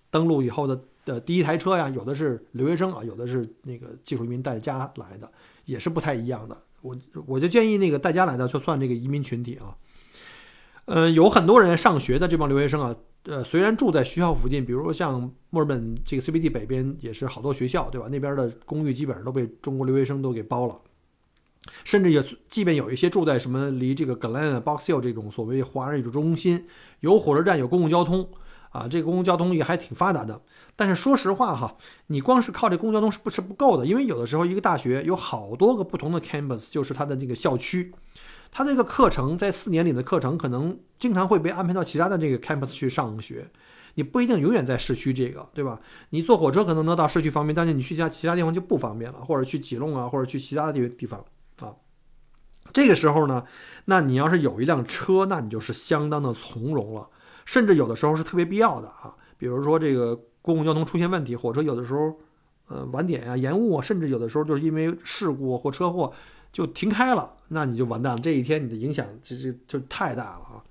[0.10, 5.30] 登陆以后的的第一台车呀，有的是留学生啊，有的是那个技术移民带家来的，
[5.66, 6.58] 也是不太一样的。
[6.82, 9.76] 我我就建议那个大家来的就算这个移民群体啊。
[10.86, 18.08] 呃，有很多人上学的这帮留学生啊，呃，虽然住在学校附近，比如说像墨尔本这个 CBD 北边也是好多学校，对吧？
[18.10, 20.80] 那边的公寓基本上都被中国留学生都给包了，
[21.84, 26.66] 甚至也即便有一些住在什么离这个 Glen、Box Hill 这种所谓华人艺术中心，
[27.02, 28.30] 有火车站，有公共交通。
[28.78, 30.40] 啊，这个公共交通也还挺发达的，
[30.76, 31.76] 但是说实话哈，
[32.08, 33.86] 你光是靠这公共交通是不是不够的？
[33.86, 37.92] 因为有的时候一个大学有好多个不同的 campus，就是它的这个校区，
[38.52, 43.50] 它这个课程在四年里的课程可能经常会被安排到其他的这个 campus 去上学，
[43.96, 45.80] 你不一定永远在市区这个，对吧？
[46.12, 51.26] 你坐火车可能能到市区方便，但是你去其他其他地方就不方便了，或者去吉隆啊，或者去其他的地地方
[51.62, 51.74] 啊。
[52.74, 53.44] 这个时候呢，
[53.86, 57.10] 那你要是有一辆车，那你就是相当的从容了。
[57.48, 62.20] 甚至有的时候是特别必要的啊，比如说这个公共交通出现问题，火车有的时候，
[62.68, 66.12] 呃，晚点呀、延误啊，甚至有的时候就是因为事故或车祸
[66.52, 70.64] 就停开了，那你就完蛋了，这一天你的影响这这就太大了啊！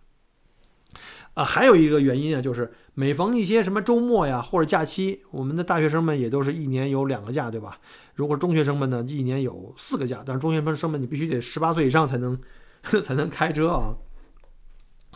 [1.33, 7.79] 啊，还有一个原因啊，就是每逢一些什么周末呀或者假期，我们的大学生们也都是一年有两个假，对吧？
[8.15, 12.39] 如果中学生们呢，一年有四个假，但是中学生们你必须得十八岁以上才能
[13.03, 13.95] 才能开车啊。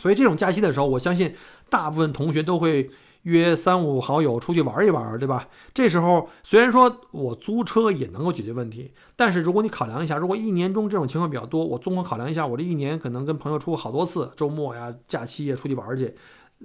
[0.00, 1.34] 所以这种假期的时候，我相信
[1.68, 2.90] 大部分同学都会
[3.24, 5.46] 约三五好友出去玩一玩，对吧？
[5.74, 16.14] 这时候虽然说我租车也能够解决问题，但是如果你考量一下，如果一年中这种情况比较多，我综合考量一下，我这一年可能跟朋友出过好多次，周末呀、假期呀出去玩儿去，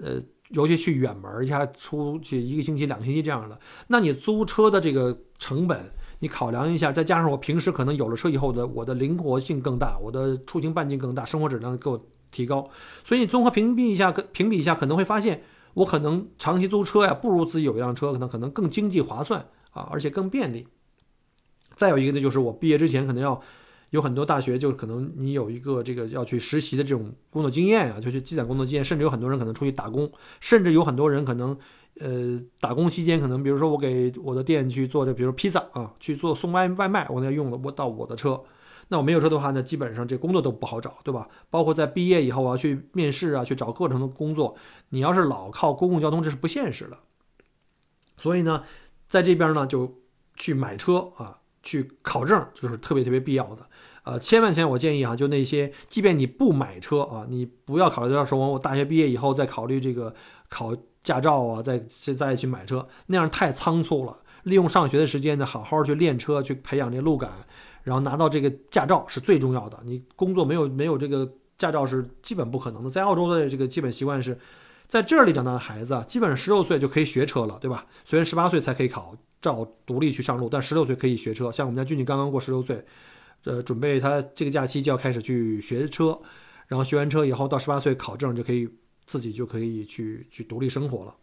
[0.02, 0.14] 呃，
[0.52, 5.78] 尤其去远门一下出去一个星期、两个星期这样的，那你租车的这个成本，
[6.20, 12.02] 你考量一下，再加上我平时可能有了车以后的我的灵活性更大，我的出行半径更大，生活质量够。
[12.32, 12.70] 提高，
[13.04, 15.44] 所以你综合评比一下，评比一下，可能会发现，
[15.76, 20.68] 我可能长期租车呀，不如自己有一辆车，可能可能更经济划算啊，而且更便利。
[21.76, 23.42] 再有一个呢，就是我毕业之前可能要
[23.90, 30.10] 有很多大学，就可能你有一个这个要去实习的这种工作经验啊，就去积攒工作经验，甚至有很多人可能出去打工，
[30.40, 31.58] 甚至有很多人可能
[32.00, 38.42] 呃打工期间可能，比如说我给我的店去做这，比如披萨啊，去做送外外卖，我要用的我到我的车。
[38.88, 41.28] 那我没有车的话呢，基本上这工作都不好找，对吧？
[41.50, 44.56] 包括在毕业以后啊，去面试啊，去找各种的工作，
[44.90, 46.98] 你要是老靠公共交通，这是不现实的。
[48.18, 48.64] 所以呢，
[49.08, 50.02] 在这边呢，就
[50.36, 53.68] 去买车啊，去考证，就是特别特别必要的。
[54.04, 60.14] 呃，千万千万，我建议啊，就那些，即便你不买车啊，你不要考虑到说我大学毕业以后再考虑这个
[60.48, 61.80] 考驾照啊，再
[62.14, 64.20] 再去买车，那样太仓促了。
[64.44, 67.48] 利用上学的时间呢，好好去练车，去培养这路感。
[67.86, 69.80] 然后拿到这个驾照是最重要的。
[69.86, 72.90] 你工作没有没有这个驾照是基本不可能的。
[72.90, 74.38] 在澳洲的这个基本习惯是，
[74.88, 77.86] 在这里长大的孩子啊，基本上十六岁就可以学车了，对吧？
[78.04, 81.52] 虽然十八岁才可以考照独立去上路，但十六岁可以学车。
[81.52, 82.84] 像我们家俊俊刚刚过十六岁，
[83.44, 86.20] 呃，准备他这个假期就要开始去学车，
[86.68, 88.68] 然后学完车以后到十八岁考证就可以
[89.06, 91.16] 自己就可以去去独立生活了。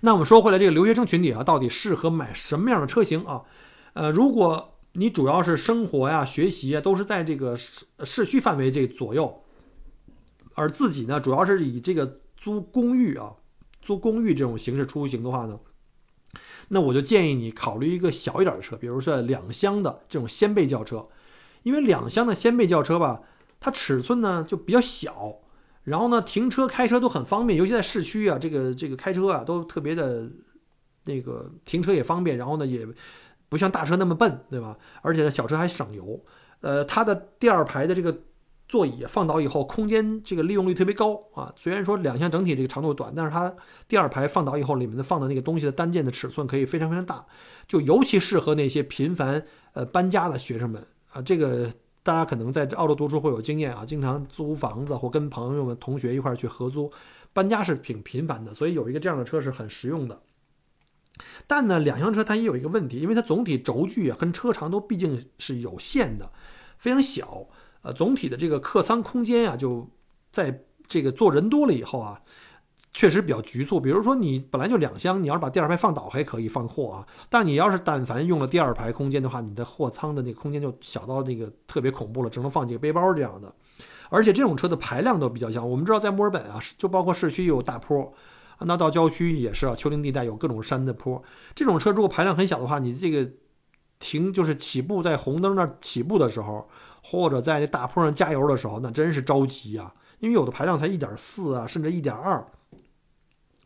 [0.00, 3.42] 那我们说回来，这个留学生群体啊，到底适合买什么样的车型啊？
[3.92, 9.42] 呃，如果你主要是生活呀、学习啊，都是在这个市市区范围这左右，
[10.54, 13.34] 而自己呢，主要是以这个租公寓啊、
[13.82, 15.58] 租公寓这种形式出行的话呢？
[16.68, 21.08] 那我就建议你考虑一个小一点的车，比如说两厢的这种掀背轿车，
[21.62, 23.22] 因为两厢的掀背轿车吧，
[23.60, 25.40] 它尺寸呢就比较小，
[25.82, 30.30] 然后呢停车开车都很方便，尤其在市区啊，这个这个开车啊都特别的，
[31.04, 32.86] 那个停车也方便，然后呢也
[33.48, 34.76] 不像大车那么笨，对吧？
[35.02, 36.20] 而且呢小车还省油，
[36.60, 38.16] 呃，它的第二排的这个。
[38.66, 41.52] 座椅放倒以后，空间这个利用率特别高啊。
[41.54, 43.54] 虽然说两厢整体这个长度短，但是它
[43.86, 47.26] 第二排放倒以后，里面的放的那个东西的单件的尺寸可以非常非常大，
[47.68, 51.20] 就尤其适合那些频繁呃搬家的学生们啊。
[51.20, 51.70] 这个
[52.02, 56.90] 大家可能在澳洲读书会有经验啊，经常租房子或跟朋友们、同学一块去合租，
[57.34, 60.18] 搬家是挺频繁的，所以有一个这样的车是很实用的。
[61.46, 66.30] 但呢，两厢车它也有一个问题，因为它总体轴距啊跟车长都毕竟是有限的，
[66.78, 67.46] 非常小。
[67.82, 69.90] 呃，总体的这个客舱空间啊，就
[70.32, 72.18] 在这个坐人多了以后啊，
[72.94, 73.78] 确实比较局促。
[73.78, 83.54] 比如说你本来就两厢，你要是把第二排放倒还可以放货啊，但你要是但凡用了第二排空间的话，你的货舱的那个空间就小到那个特别恐怖了，只能放几个背包这样的。
[84.08, 85.62] 而且这种车的排量都比较小。
[85.62, 88.12] 我们知道在墨尔本啊，就包括市区有大坡，
[88.66, 91.22] 那到郊区也是啊，丘陵地带有各种山的坡。
[91.54, 93.30] 这种车如果排量很小的话，你这个
[93.98, 96.68] 停就是起步在红灯那起步的时候。
[97.06, 102.42] 或者在这大坡上加油的时候，那真是着急啊，因为有的排量才一点四啊，甚至一点二。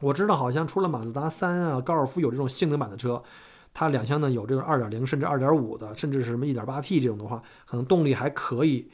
[0.00, 3.22] 我知道好像除了马自达三啊、高尔夫有这种性能版的车，
[3.72, 8.90] 它两厢呢有这种二点零甚至二点五的，甚至是什么一点八 T 这种的话，可能动力还可以。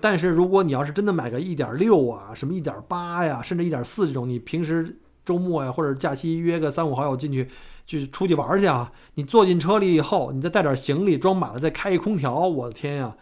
[0.00, 7.48] 但是如果你要是真的买个一点六啊、什么一点八呀，甚至一点四这种，你平时周末呀或者假期约个三五好友进去，
[7.86, 13.16] 去出去玩去啊，你坐进车里以后，你再带点行李装满了，再开一空调，我的天呀！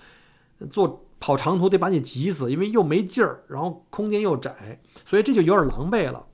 [0.71, 6.27] 坐跑长途得把你急死，因为又没劲儿，然后空间又窄，所以这就有点狼狈了。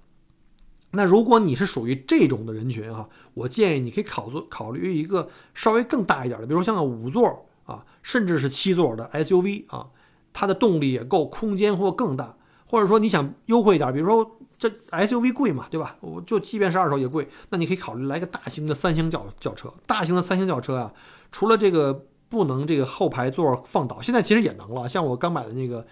[0.92, 9.88] 那如果你是属于这种的人群哈，我建议你可以考做考虑一个稍微更大一点的，比如说像个五座啊，甚至是七座的 SUV 啊，
[10.32, 15.96] 它的动力也够，空间或更大，或者说你想优惠一点，比如说这 SUV 贵嘛，对吧？
[16.00, 19.72] 我就即便是二手也贵，那你可以考虑来个大型的三厢轿轿车。
[19.86, 20.92] 大型的三厢轿车啊，
[21.30, 22.06] 除了这个。
[22.28, 24.88] 不能这个后排座放倒，现在其实也能了。
[24.88, 25.86] 像我刚买的那个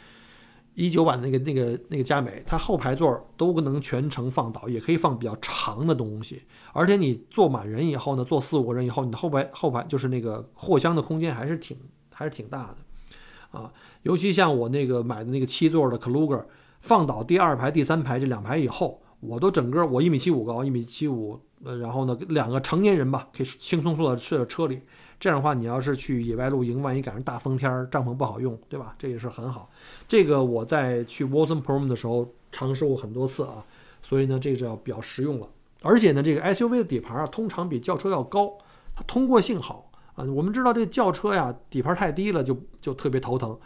[0.74, 6.42] 一九版的那个那个那个佳美，它后排座都能全程放倒，也可以放比较长的东西。
[6.72, 11.79] 而且你坐满人以后呢，坐四五个人以后，你的后排后排就是那个货箱的空间还是挺
[12.12, 13.72] 还是挺大的啊。
[14.03, 16.44] 尤其像我那个买的那个七座的 Kluger，
[16.85, 24.83] 放倒第二排、第三排这两排以后，我都整个我一米七五高，一米七五，呃，然后呢两个成年人吧，可以轻松坐在睡在车里。
[25.18, 28.94] 这样的话，你要是去野外露营，万一赶上大风天儿，帐篷不好用，对吧？
[28.99, 29.70] 这也是很好。
[30.07, 33.64] 这个我在去 Watson Prom 的时候尝试过很多次啊，
[34.03, 35.49] 所以呢，这个就要比较实用了。
[35.81, 38.53] 而且呢，这个 SUV 的底盘啊，通常比轿车要高，
[38.94, 40.27] 它通过性好啊。
[40.27, 43.59] 我们知道这轿车呀，底盘太低了就就特别头疼。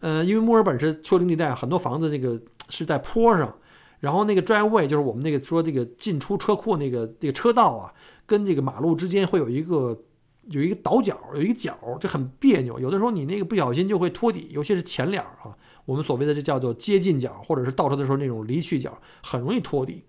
[0.00, 3.54] 呃，因为墨尔本是丘陵地带，很多房子这个是在坡上，
[3.98, 7.92] 然后那个 driveway 就是我们那个说这个进出车库那个那个车道啊，
[8.24, 10.00] 跟这个马路之间会有一个。
[10.48, 12.80] 有一个倒角，有一个角，这很别扭。
[12.80, 20.02] 有的时候你那个不小心就会拖底，尤其是前脸啊，我们所谓的这叫做接近角，或者是倒车的时候那种离去角，很容易拖底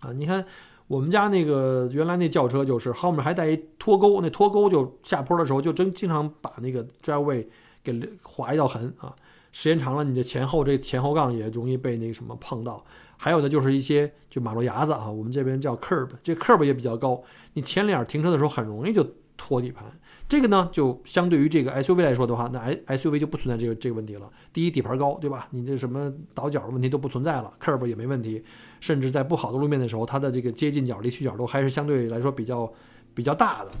[0.00, 0.12] 啊。
[0.12, 0.44] 你看
[0.88, 7.46] 我们家那个原来那轿车就是后面还带一拖钩，那拖钩就下坡的时候就真经常把那个 driveway
[7.84, 9.14] 给划一道痕啊。
[9.54, 12.84] 时间长了，你的前后这前后杠也容易被那个什么碰到。
[13.16, 17.22] 还有呢，就是一些就马路牙子啊，我们这边叫 curb，这 curb 也比较高，
[17.54, 19.06] 你前脸停车的时候很容易就。
[19.36, 19.84] 拖底盘，
[20.28, 24.30] 这个呢，就相对于这个 SUV 来说的话，那 S SUV 就不存在这个这个问题了。
[24.52, 25.48] 第一，底盘高，对吧？
[25.50, 28.44] 你这什么倒角的问题都不存在了，Curb 也没问题，
[28.80, 32.72] 甚至在不好的路面的时候，它的这个接近角、离去角都还是相对来说比较
[33.12, 33.72] 比较大的。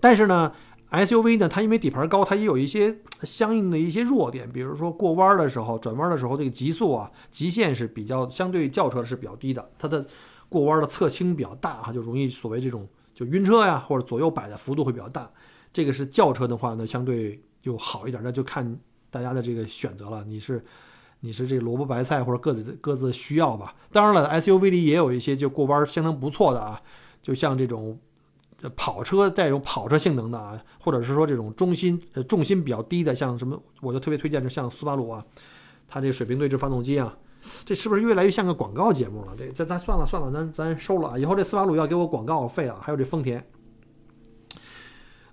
[0.00, 0.52] 但是呢
[0.90, 10.06] ，SUV 呢，它因为底盘高，它也有一些相应的一些弱点，比如说过弯的时候、转弯的时候，这个极速啊、极限是比较相对轿车是比较低的，它的
[10.48, 12.88] 过弯的侧倾比较大哈，就容易所谓这种。
[13.12, 15.30] 就晕车呀，或者左右摆的幅度会比较大，
[15.74, 18.78] 这个是轿车的话呢，相对就好一点，那就看
[19.10, 20.24] 大家的这个选择了。
[20.24, 20.64] 你是
[21.20, 23.74] 你是这萝卜白菜或者各自各自的需要吧。
[23.92, 26.80] 当然了，SUV 里也有一些就过弯相当不错的啊，
[27.20, 27.98] 就像这种
[28.76, 35.24] 跑车带有跑车性能的啊，或者是说这种中心呃重心比较低的，像什么我就特别推荐，这像斯巴鲁啊，
[35.88, 37.16] 它这水平对置发动机啊，
[37.64, 39.34] 这是不是越来越像个广告节目了？
[39.38, 43.44] 这这咱算了算了，咱咱收了啊，以后这斯巴鲁要给我广告费啊，还有这丰田。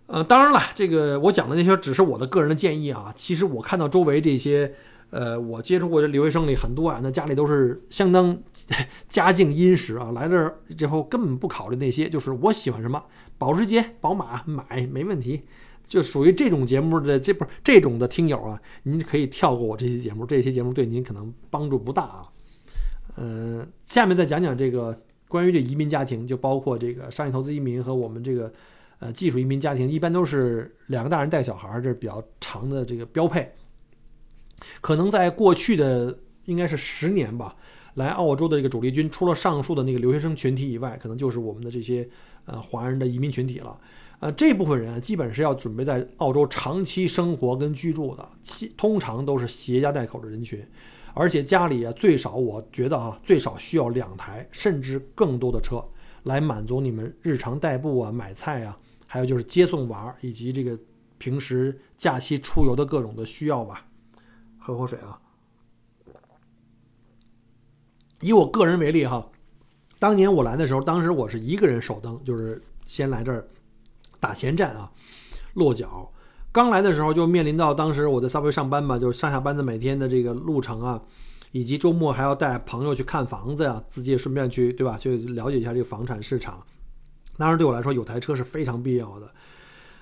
[0.07, 3.11] 呃，当然了，这个我讲的那些只是我的个人的建议啊。
[3.13, 4.73] 其实我看到周围这些，
[5.09, 8.37] 呃，我接触过的留学生里很多啊，那家里都是相当
[9.07, 13.03] 家境殷实啊，来这儿之后根本不考虑那些，就是我喜欢什么，
[13.37, 15.43] 保时捷、宝马买没问题，
[15.85, 22.27] 就属于这种节目的这不是这种的听友啊，您可以跳过我这期节目，这期节目对您可能帮助不大啊。
[23.15, 24.95] 呃，下面再讲讲这个
[25.27, 28.51] 关于这移民家庭，就包括这个商业投资移民和我们这个。
[28.99, 33.47] 呃，技术移民家庭一般都是两个大人带小孩，这是比较长的这个标配。
[34.81, 37.55] 可能在过去的应该是十年吧，
[37.95, 42.07] 来澳洲的这个主力军，除了上述的那个留学生群体以外，可能就是我们的这些
[42.45, 43.79] 呃华人的移民群体了。
[44.19, 50.65] 呃，这部分人基本是要准备在澳洲长期生活跟居住的，其通常都是携家带口的人群，
[51.13, 55.83] 而且家里啊最少我觉得啊最少需要两台甚至更多的车，
[56.23, 58.75] 来满足你们日常代步啊、买菜啊。
[59.05, 60.77] 还有就是接送娃儿，以及这个
[61.17, 63.85] 平时假期出游的各种的需要吧。
[64.67, 65.17] 喝口水啊。
[68.19, 69.25] 以我个人为例哈，
[69.97, 73.47] 当年我来的时候，当时我是一个人首登，就是先来这儿
[74.19, 74.91] 打前站啊，
[75.53, 76.11] 落脚。
[76.51, 81.01] 刚来的时候就面临到当时我在 Subway 上班嘛，就是上下班的每天的这个路程啊，
[81.53, 86.61] 以及周末还要带朋友去看房子呀，自己也顺便去对吧，去了解一下这个房产市场。
[87.37, 89.31] 当然，对我来说，有台车是非常必要的，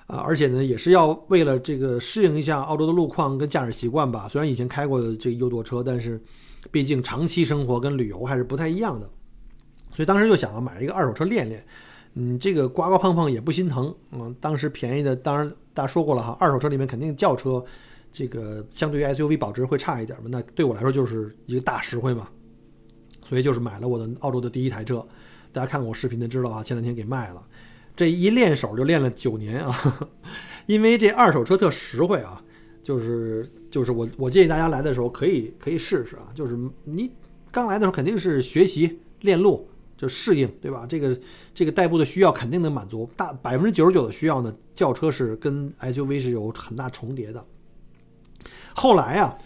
[0.06, 4.28] 啊，而且呢，也是要为了这个适应一下澳洲的路况跟驾驶习惯吧。
[4.28, 6.20] 虽然以前开过这个右舵车，但是
[6.70, 9.10] 毕竟长期生活跟旅游还是不太一样的，
[9.92, 11.64] 所以当时就想要买一个二手车练练。
[12.14, 13.94] 嗯，这个刮刮碰碰也不心疼。
[14.12, 17.62] 嗯，当时便宜的，当然大家说过了哈，二手车里面肯定轿车
[18.10, 20.28] 这个相对于 SUV 保值会差一点嘛。
[20.30, 22.28] 那对我来说就是一个大实惠嘛，
[23.28, 25.06] 所以就是买了我的澳洲的第一台车。
[25.52, 27.42] 大家看过我视频的知道啊，前两天给卖了，
[27.96, 30.08] 这一练手就练了九年啊，
[30.66, 32.40] 因为这二手车特实惠啊，
[32.82, 37.10] 就是就是我我建议大家来的时候可以可以试试啊，就是你
[37.50, 39.66] 刚来的时候肯定是学习练路
[39.96, 40.86] 就适应对吧？
[40.86, 41.18] 这个
[41.54, 47.42] 这个代步的需要肯定能满足，大百分之九十九的需要呢，轿车是跟 SUV 是有很大重叠的。
[48.74, 49.36] 后来啊，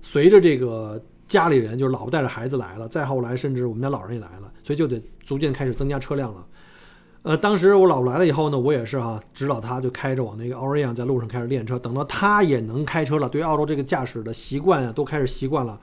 [0.00, 1.00] 随着这个。
[1.28, 6.46] 家里人就是老婆带着孩子来了，再后来甚至我们家老人也来了，所以就得逐渐开始增加车辆了。
[7.28, 11.78] 呃，当时我老婆来了以后呢，我也是哈指导她，就开着我那个 Aurion 在路上开始练车。
[11.78, 15.78] 等到她也能开车了，对澳洲这个驾驶的习惯啊都开始习惯了，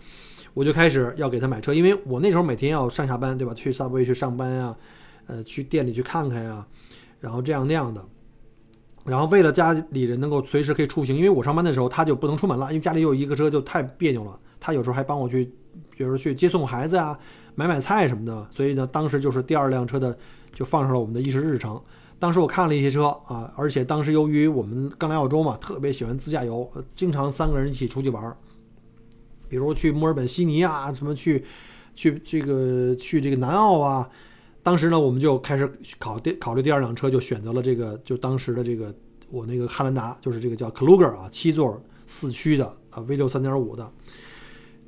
[0.56, 3.54] 我就开始要给她买车，因为我那时候每天要上下班，对吧？
[3.54, 4.76] 去 Subway 去上班呀，
[5.28, 6.66] 呃，去店里去看看呀，
[7.20, 8.04] 然后这样那样的。
[9.04, 14.40] 然后为了家里人能够随时可以出行，因为我上班的时候他就不能出门了，因为家里有一个车就太别扭了。
[14.60, 15.46] 他有时候还帮我去，
[15.96, 17.16] 比如说去接送孩子啊，
[17.54, 18.48] 买买菜什么的。
[18.50, 20.18] 所以呢，当时就是第二辆车的
[20.56, 21.80] 就放上了我们的议事日程。
[22.18, 28.38] 当时我看了一些车啊，而且当时由于我们刚来澳洲嘛，特别喜欢自驾游，经常三个人一起出去玩儿，
[29.50, 31.44] 比如去墨尔本、悉尼啊，什么去
[31.94, 34.10] 去这个去这个南澳啊。
[34.64, 38.92] 当时呢，我们就开始考第考虑第二辆车，就选择了这个，就当时的这个
[39.30, 43.92] 我那个汉兰达，就是这个叫 Kluger 啊，七座四驱的啊，V 六三点五的。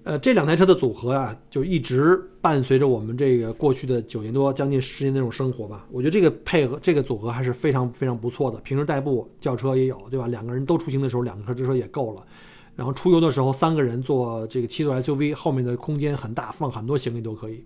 [0.08, 5.86] 呃，这两台车的组合啊，就一直伴随着我们这个过去的九年多、将近十年那种生活吧。
[5.92, 8.58] 我觉得这个配合、这个组合还是非常非常不错的。
[8.62, 10.28] 平时代步、轿车也有，对吧？
[10.28, 12.26] 两个人都出行的时候，两个车车也够了。
[12.74, 17.66] 然后出游的时候，三个人坐这个七座 SUV，后面的空间很大，放很多行李都可以。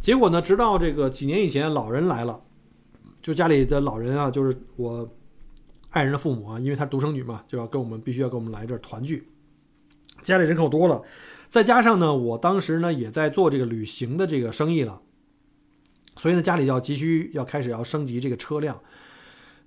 [0.00, 2.40] 结果呢，直到这个几年以前，老人来了，
[3.20, 5.06] 就家里的老人啊，就是我
[5.90, 9.28] 爱人的父母啊，因为她独生女嘛，就要跟我们必须要跟我们来这儿团聚。
[10.22, 11.02] 家里人口多了。
[11.50, 15.02] 再加上呢，我当时呢也在做这个旅行的这个生意了，
[16.16, 18.80] 所以呢家里要急需要开始要升级这个车辆，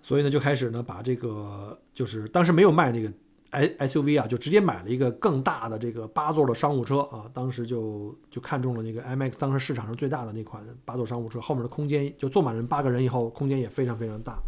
[0.01, 3.11] 所以呢就开始呢把这个就是当时没有卖那个
[3.51, 14.41] S S U V 啊，就直接买了一个更大的这个八座的商务车啊，当时就就看中了那个 M X，当时市场上最大的那款八座商务车，后面的空间就坐满人八个人以后，空间也非常非常大。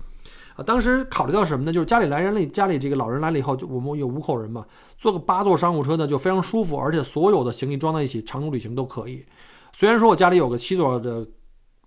[0.56, 1.74] 啊，当时考虑到什么呢？
[1.74, 4.66] 就是家里来人了，家里这个老人来了以后，就我们有五口人嘛，
[4.97, 9.26] 坐个八座商务车呢就非常舒服，而且所有的行李装在一起，长途旅行都可以。
[9.74, 11.28] 虽然说我家里有个七座的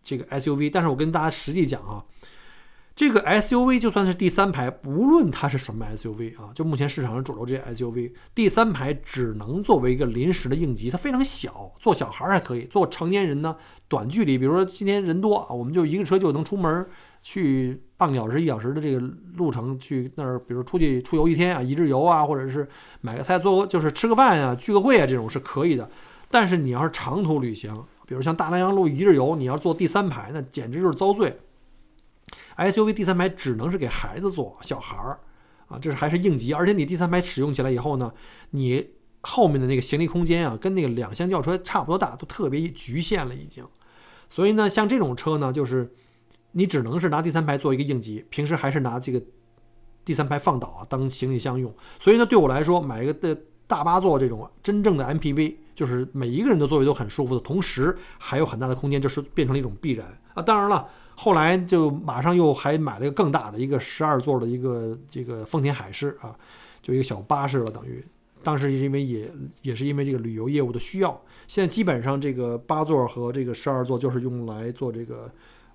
[0.03, 2.05] 这个 SUV，但是我跟大家实际讲啊，
[2.95, 13.57] 这个 SUV 就算是第三排，无论它是什么 SUV 啊，就目前市场上主流这些 SUV，第三排只能作为一个临时的应急，它非常小，坐小孩还可以，坐成年人呢，
[13.89, 16.87] 短距离，比如说今天人多啊，我们就一个车就能出门。
[17.29, 18.99] 去半个小时、一小时的这个
[19.37, 22.67] 路程去那儿，比如出去出游一天啊，一日游啊，或者是
[23.03, 25.91] 买个菜做就是吃个饭呀、聚个会啊，这种是可以的。
[26.31, 31.39] 但是你要是长途旅行，比如像大南洋路一日游，你要坐第三排，那简直就是遭罪。
[32.57, 35.21] SUV 第三排只能是给孩子坐，小孩儿
[35.67, 36.55] 啊，这是还是应急。
[36.55, 38.11] 而且你第三排使用起来以后呢，
[38.53, 38.89] 你
[39.21, 43.67] 后面的那个行李空间啊，跟那个两厢轿车差不多大，都特别局限了已经。
[44.31, 45.93] 所以呢，像这种车呢，就是
[46.53, 49.23] 你只能是拿第三排做一个应急，平时还是拿这个
[50.05, 51.73] 第三排放倒啊当行李箱用。
[51.99, 60.43] 所以呢，对我来说，买一个的大八座这种真正的 MPV，就是每一个人的座位都很舒服的同时，还有很大的空间，就是变成了一种必然啊。
[60.43, 60.89] 当然了。
[61.21, 66.33] 后来就马上又还买了一个更大的一个十二座的一个这个丰田海狮啊，
[66.81, 68.01] 就一个小巴士了，等于
[68.41, 69.29] 当时是因为也
[69.63, 75.29] 也是因为这个旅游业务的需要，现在基本上这个八座和这个十二座就是用来做这个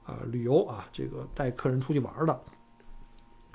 [0.04, 2.42] 啊旅游啊，这个带客人出去玩的。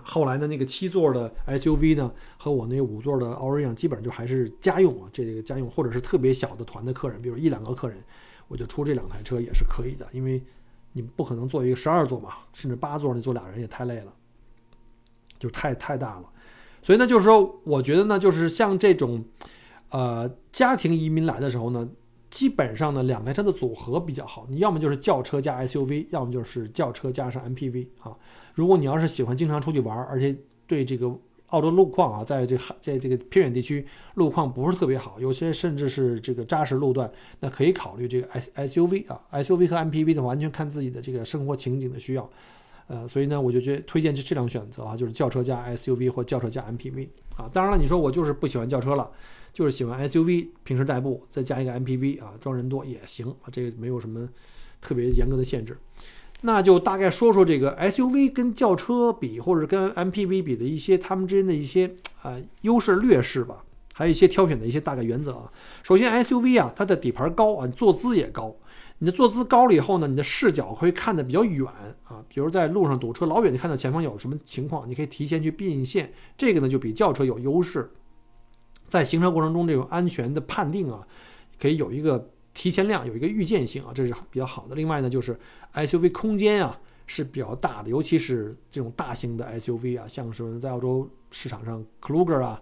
[0.02, 8.02] 后来呢，那个七座的 SUV 呢和我那五座的奥尔一样，基本上就还是家用啊，这个家用或者是特别小的团的客人，比如一两个客人，
[8.48, 10.42] 我就出这两台车也是可以的，因为。
[10.94, 14.12] 你不可能坐一个十二座嘛，甚至八座，你坐俩人也太累了，
[15.38, 16.24] 就太太大了。
[16.82, 19.22] 所以呢，就是说，我觉得呢，就是像这种，
[19.90, 21.88] 呃，家庭移民来的时候呢，
[22.30, 24.46] 基本上呢，两台车的组合比较好。
[24.48, 28.16] 你要么就是轿车加 SUV，要么就是轿车加上 MPV 啊。
[28.54, 31.12] 如果你要是喜欢经常出去玩，而且对这个。
[31.48, 37.10] 澳洲路况啊，在这海，在这个偏远地区，路况不是特别好，有些甚至是这个扎实路段，
[37.40, 42.30] 那可以考虑这个 S SUV 啊，SUV 和 MPV 的完全看自己的这个生活情景的需要，
[42.86, 47.08] 呃，所以呢，我就觉得推荐这这两选择啊，就是轿车加 SUV 或轿车加 MPV
[47.38, 47.48] 啊。
[47.50, 49.10] 当然了，你说我就是不喜欢轿车了，
[49.52, 54.28] 就是喜欢 SUV，平时代步，再加一个 MPV 啊，装人多也行啊，这个没有什么
[54.80, 55.76] 特别严格的限制。
[56.42, 65.52] 那就大概说说这个 SUV 跟轿车比，或者跟 MPV 比的一些它们之间的一些啊优势劣势吧，还有一些挑选的一些大概原则啊。
[65.82, 68.54] 首先 SUV 啊，它的底盘高啊，坐姿也高。
[69.00, 71.66] 你的坐姿高了以后呢，你的视角会看得比较远
[72.04, 72.24] 啊。
[72.28, 77.90] 比如在路上堵车，老远就看到前方有什么情况，你可以提前去变线，这个呢就比轿车有优势。
[78.88, 81.06] 在行车过程中这种安全的判定啊，
[81.60, 82.30] 可以有一个。
[82.54, 84.74] 提前量有一个预见性啊，这是比较好的。
[84.74, 85.38] 另外呢，就是
[85.74, 86.76] SUV 空间啊
[87.06, 92.60] 是比较大的，尤其是这种大型的 SUV 啊，像是在澳洲市场上 Kluger 啊，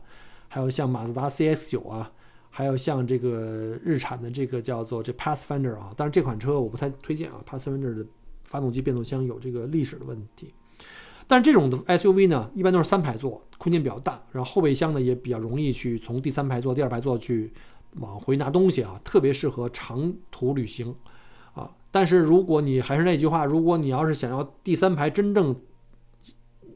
[0.49, 2.13] 还有像马自达 CX-9 啊，
[2.51, 8.05] 还有像这个日产的这个叫做这 Pathfinder 啊，但是这款车我不太推荐啊，Pathfinder 的
[8.45, 10.53] 发动机变速箱有这个历史的问题。
[11.27, 17.53] 但是这种的 SUV 呢，一般都是三排座，空间比较大，然后后备箱呢也比较容易去从第三排座、第二排座去。
[18.01, 20.95] 往回拿东西啊，特别适合长途旅行
[21.55, 21.71] 啊。
[21.91, 25.57] 但是如果你还是那句话，如果你要是想要第三排真正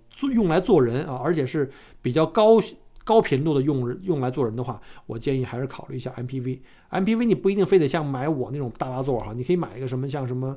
[0.08, 1.70] 做用来坐人啊，而且是
[2.00, 2.58] 比较高
[3.04, 6.60] 高频度的用用来坐人的话，我建议还是考虑一下 MPV。
[6.90, 10.56] MPV 你不一定非得像买我那种大八座哈，你可以买一个什么像什么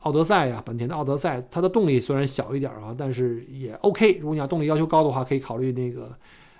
[0.00, 4.18] 奥德赛呀，本田的奥德赛，它的动力虽然小一点啊，但是也 OK。
[4.20, 6.16] 如果你要动力要求高的话，可以考虑那个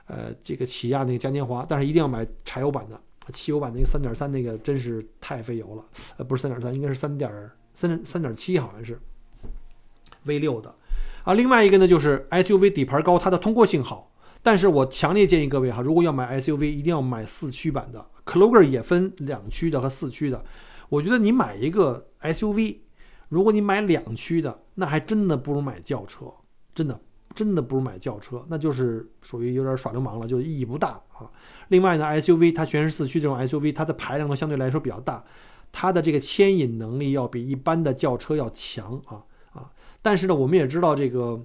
[0.07, 3.01] 呃这个起亚那个嘉年华，但是一定要买柴油版的。
[3.31, 5.85] 汽油版那个三点三那个真是太费油了，
[6.17, 7.31] 呃，不是三点三，应该是三点
[7.75, 8.99] 三三点七，好像是
[10.25, 10.75] V 六的
[11.25, 11.35] 啊。
[11.35, 14.11] 另外一个呢，就是 SUV 底盘高，它的通过性好。
[14.43, 18.03] 但是我强烈建议各位哈，如果要买 SUV，一定要买四驱版的。
[18.25, 20.43] k l o g e r 也分两驱的和四驱的。
[20.89, 22.79] 我觉得你买一个 SUV，
[23.29, 26.27] 如果你买两驱的，那还真的不如买轿车，
[26.75, 27.01] 真的。
[27.35, 31.31] 真的不如买轿车，那就是属于有点耍流氓了，就意义不大啊。
[31.69, 35.25] 另外呢，SUV 它全是四驱这种 SUV，它的排量都相对来说比较大，
[35.71, 39.23] 它的这个牵引能力要比一般的轿车要强啊
[39.53, 39.71] 啊。
[40.03, 41.41] 但是呢，我们也知道这个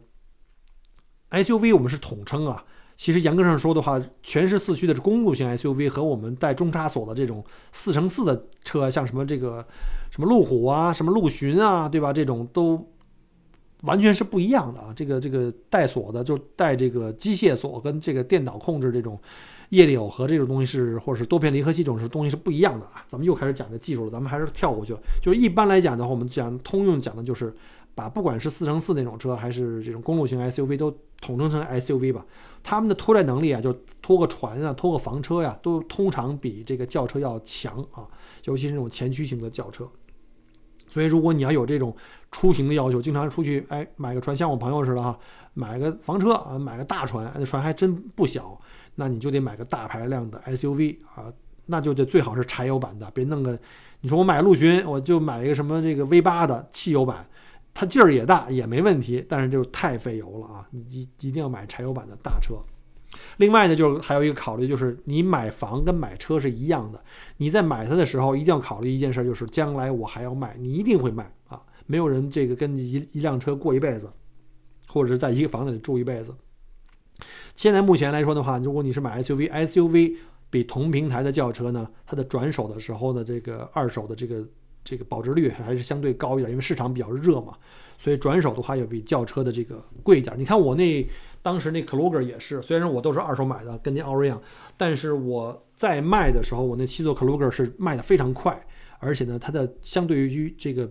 [1.30, 2.66] SUV 我们是统称啊，
[2.96, 9.66] 其实严格上说的话，全是四驱的公路型 SUV 和我们带中差锁的这种四乘四的车，像什么这个
[10.12, 12.12] 什么路虎啊，什么陆巡啊，对吧？
[12.14, 12.90] 这种都。
[13.84, 14.94] 完全是不一样的啊！
[14.96, 19.20] 这个这个带锁的，就带这个机械锁跟这个电脑控制这种
[19.72, 23.04] 液力耦合这种东西是，或者是多片离合器这种是东西是不一样的啊！
[23.10, 24.96] 咱们又开始讲这技术了，咱们还是跳过去。
[25.22, 27.54] 就是一般来讲的话，我们讲通用讲的就是
[27.94, 30.90] 把不管是四乘四那种车，还是这种公路型 SUV 都
[31.20, 32.26] 统称成 SUV 吧。
[32.64, 38.08] 他们的拖载能力啊，就拖个船啊，拖个房车呀，都通常比这个轿车要强啊，
[38.46, 39.88] 尤其是那种前驱型的轿车。
[40.90, 41.96] 所以，如果你要有这种
[42.32, 45.18] 出行的要求，经常出去，哎，买个船，像我朋友似的哈，
[45.56, 48.60] 买个房车啊，买个大船，那船还真不小，
[48.96, 51.34] 那你就得买个大排量的 SUV 啊，
[51.66, 53.60] 那就得最好是柴油版的，别弄个，
[54.02, 57.28] 你说我买陆巡，我就买一个什么这个 V 八的汽油版，
[57.74, 60.68] 它劲儿也大也没问题，但是就是太费油了啊！
[60.70, 62.56] 你一一定要买柴油版的大车。
[63.38, 67.04] 另外呢，就是还有一个考虑，就是你买房跟买车是一样的，
[67.38, 71.62] 你在买它的时候一定要考虑一件事，就是将来我还要卖，你一定会卖啊！
[71.88, 74.08] 没有人这个跟一一辆车过一辈子，
[74.88, 76.34] 或者是在一个房子里住一辈子。
[77.56, 80.16] 现在目前来说的话，如果你是买 SUV，SUV
[80.52, 84.46] 比同平台的轿车呢，它的转手的时候的这个二手的这个。
[84.84, 87.54] 这个保值率还是相对高一点，因为市场比较热嘛，
[87.98, 90.34] 所以转手的话也比轿车的这个贵一点。
[90.38, 91.08] 你看我那
[91.42, 94.42] 当时那 k l o g e r 也是，虽然我都是二手买的，跟那奥瑞一样，
[94.78, 98.66] 但是我在卖的时候，我那七座 k l o g e r 是卖的非常快，
[99.00, 100.90] 而且呢，它的相对于这个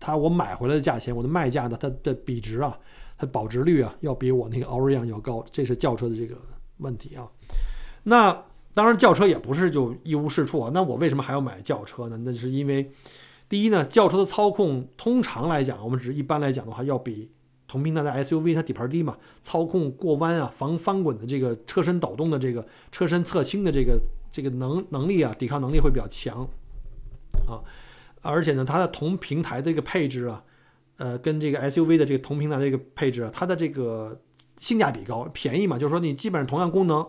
[0.00, 2.78] 它我买回来的价钱，我的卖价呢，它的比值啊，
[3.16, 6.36] 它保值率啊，要比我那个奥瑞一样要高，这是轿车的这个
[6.78, 7.28] 问题啊。
[8.04, 12.16] 那当然轿车也不是就一无是处啊，那我为什么还要买轿车呢？
[12.24, 12.92] 那是因为。
[13.52, 17.30] 第一呢，轿车的操控通常来讲，我们只是一般来讲的话，要比
[17.68, 24.00] 同平台的 SUV 它底盘低嘛，操控过弯啊、防翻滚的这个车身抖动的这个车身侧倾的这个
[24.30, 26.48] 这个能能力啊，抵抗能力会比较强
[27.46, 27.60] 啊。
[28.22, 30.42] 而且呢，它的同平台的这个配置啊，
[30.96, 34.18] 呃，跟这个 SUV 的这个同平台的这个配置啊，它的这个
[34.56, 37.06] 性价比高，便宜嘛，就是说你基本上同样功能，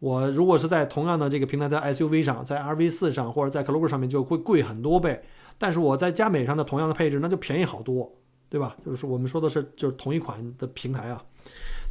[0.00, 5.22] 我如果是在同样的这个平台的 SUV 上，在 RV 四上或者在 c l o g 上面就会贵很多倍。
[5.58, 8.10] 但是我在佳美上的同样的配置，那就便宜好多，
[8.48, 8.76] 对吧？
[8.86, 11.22] 就是我们说的是就是同一款的平台啊。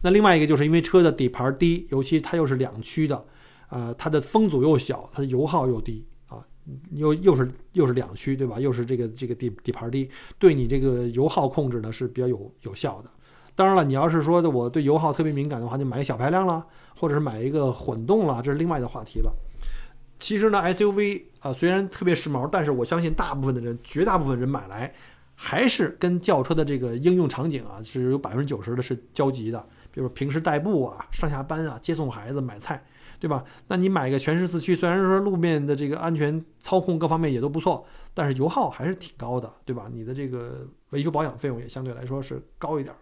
[0.01, 3.25] 那另外一个就是因为车的底盘低，尤其它又是两驱的，
[3.69, 6.45] 呃，它的风阻又小，它的油耗又低啊，
[6.91, 8.59] 又又是又是两驱，对吧？
[8.59, 10.09] 又是这个这个底底盘低，
[10.39, 13.09] 对你这个油耗控制呢是比较有有效的。
[13.55, 16.63] 当然了，你要是说的我对油耗特别敏感的话，就买小排量了，
[16.95, 19.33] 或者是买一个混动了，这是另外的话题了。
[20.19, 24.93] 其实呢，SUV 啊虽然特别时髦，但是我相信大部分的人，绝大部分人买来
[25.35, 29.63] 还是跟轿车的这个应用场景啊是有百分之九十的是交集的。
[29.91, 32.83] 比如平时代步啊、上下班啊、接送孩子、买菜，
[33.19, 33.43] 对吧？
[33.67, 39.89] 那你买个全时四驱，虽然说路面的这个安全操控各方面也都不错，但是油耗还是挺高的，对吧？
[39.91, 42.93] 你的这个维修保养费用也相对来说是高一点。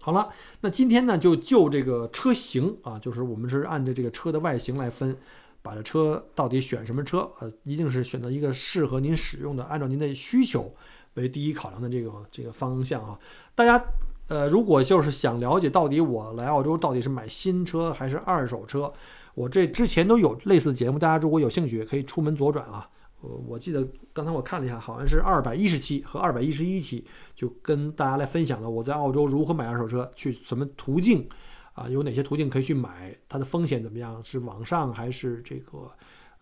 [0.00, 0.30] 好了，
[0.62, 5.14] 那今天呢就就这个车型啊，就是我们是按照这个车的外形来分。
[5.62, 7.30] 把这车到底选什么车？
[7.38, 10.74] 呃，一定是选择一个适合您使用的，按照您的需求
[11.14, 13.18] 为第一考量的这个这个方向啊。
[13.54, 13.82] 大家，
[14.26, 18.92] 呃，如果就是想了解到底我来澳洲到底是买新车还是二手车，
[19.34, 22.88] 我这之前都有类似节目，大家如果有兴趣可以出门左转啊。
[23.20, 27.06] 我，我记得刚才我看了一下，好像是二百一十期和二百一十一期，
[27.36, 31.28] 就跟大家来分享了我在澳洲如何买二手车，去什么途径。
[31.72, 33.16] 啊，有哪些途径可以去买？
[33.28, 34.22] 它的风险怎么样？
[34.22, 35.90] 是网上还是这个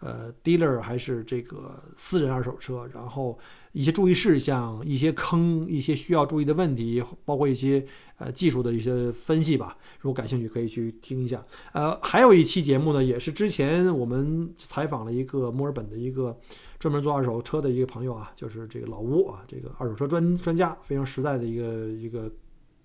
[0.01, 2.89] 呃 dealer 还是这个私人二手车？
[2.93, 3.39] 然后
[3.73, 9.77] 一些注意事项、一些坑、一些需要注意的问题，包括一些呃技术的一些分析吧。
[10.01, 11.45] 如果感兴趣，可以去听一下。
[11.73, 16.37] 呃，还有一期节目呢，也是之前我们采访了一个墨尔本的一个
[16.79, 22.33] 专门做二手车的一个朋友啊，就是这个老吴啊，这个二手车专专家，非常实在的一个一个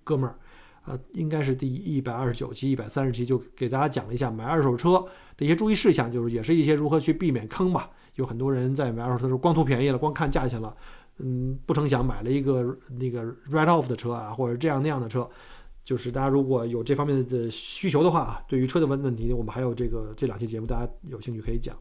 [0.03, 0.37] 哥们儿。
[0.85, 5.03] 呃，应该是第一百二十九期、一百三十期，就给大家讲了一下买二手车
[5.35, 7.89] 的一些注意事项，就是也是一些如何去避免坑吧。
[8.15, 10.75] 有很多人在买二手车的时候光图便宜了，光看价钱了，
[11.17, 15.27] 嗯，不成想买了一个那个 write off 的车啊，或者这样那样的车。
[15.83, 21.75] 就是大家如果有这方面的需求的话，对于车的问问题，我们还有这个这两期节目，大家有兴趣可以讲。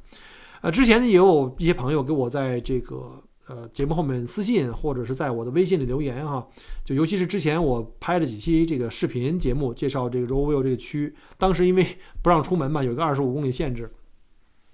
[0.63, 3.23] 呃，之前也有一些朋友给我在这个。
[3.47, 6.47] 呃，节目后面私信或者是在我的微信里留言哈，
[6.83, 11.87] 就尤其是之前我拍了几期这个视频节目，介绍这个 ROVIL 这个区，当时因为
[12.23, 13.93] 不让出门嘛，有一个二十五公里限制，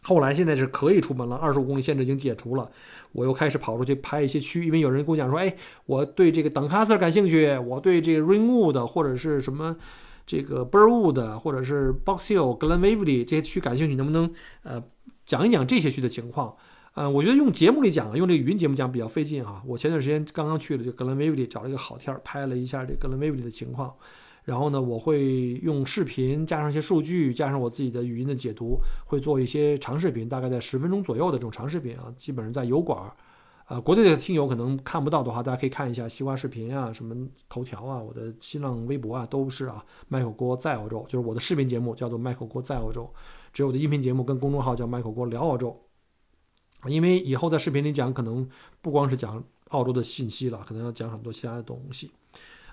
[0.03, 2.71] 后来现在是可以出门了，二十五公里限制已经解除了，
[3.11, 5.57] 我又开始跑出去拍一些区，因为有人跟我讲说，哎，
[5.87, 9.77] 我对这个 d 卡 n c a s r 感兴趣，我对这个 Ringwood 或者是什么
[10.25, 14.81] 这个 Burwood 或者是 Box Hill、Glenwavy 这些区感兴趣，能不能呃
[15.27, 16.55] 讲一讲这些区的情况？
[16.95, 19.63] 嗯，我觉得用节目里讲，用这个语音节目讲比较费劲哈。
[19.65, 23.95] 我前段时间刚刚去了这格伦威 y 找了一个好天儿，拍了一下这格伦威 y 的情况。
[24.43, 32.13] 然后呢，我会用视频加上一些数据，加上我自己的语音的解读，会做一些长视频，大概在十分钟左右的这种长视频啊。
[32.17, 33.09] 基本上在油管，
[33.69, 37.15] 呃，国内的听友可能看不到的话，大家可以看一下西瓜视频啊，什么
[37.49, 39.85] 头条啊，我的新浪微博啊，都是啊。
[40.09, 43.09] 麦口锅在澳洲，就是我的视频节目叫做麦口锅在澳洲，
[43.53, 45.79] 只有我的音频节目跟公众号叫麦口锅聊澳洲。
[46.87, 48.49] 因为以后在视频里讲，可能
[48.81, 52.11] 不光是讲澳洲的信息了，可能要讲很多其他的东西。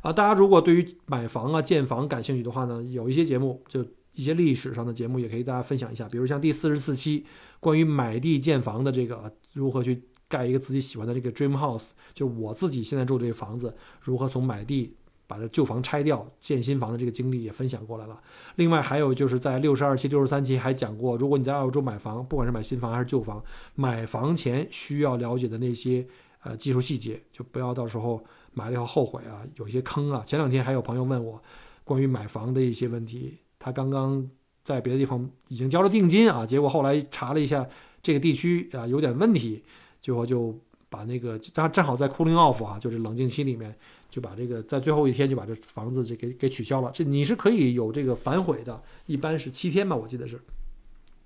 [0.02, 6.08] 啊，大家如果对于买房啊、建房感兴趣的话呢，有一些节目，就一些历史上的节目，也可以大家分享一下。
[6.08, 7.26] 比如像第四十四期
[7.60, 14.96] 关于买地建房的这个如何去盖一个自己喜欢的这个 dream house，就我自己现在住这个房子，如何从买地
[15.28, 18.20] 把这旧房拆掉建新房的这个经历也分享过来了。
[18.56, 23.44] 另外还有就是在六十二期、六十三期还讲过，如果你在澳洲买房，不管是买新房还是旧房，
[23.76, 26.08] 买房前需要了解的那些
[26.42, 28.24] 呃技术细节，就不要到时候
[28.54, 30.24] 买了以后后悔啊，有些坑啊。
[30.26, 31.40] 前两天还有朋友问我
[31.84, 34.28] 关于买房的一些问题，他刚刚
[34.64, 37.68] 在别的地方已经交了定金啊，结果后来查了一下
[38.02, 39.64] 这个地区啊有点问题。
[40.00, 40.58] 最后就
[40.90, 43.78] 把那个正正好在 cooling off 啊，就是冷静期里面，
[44.10, 46.90] 就把这个在最后一天就把这房子这给给取消了。
[46.94, 50.40] 这你是可以有这个反悔的，一般是七天吧，我记得是。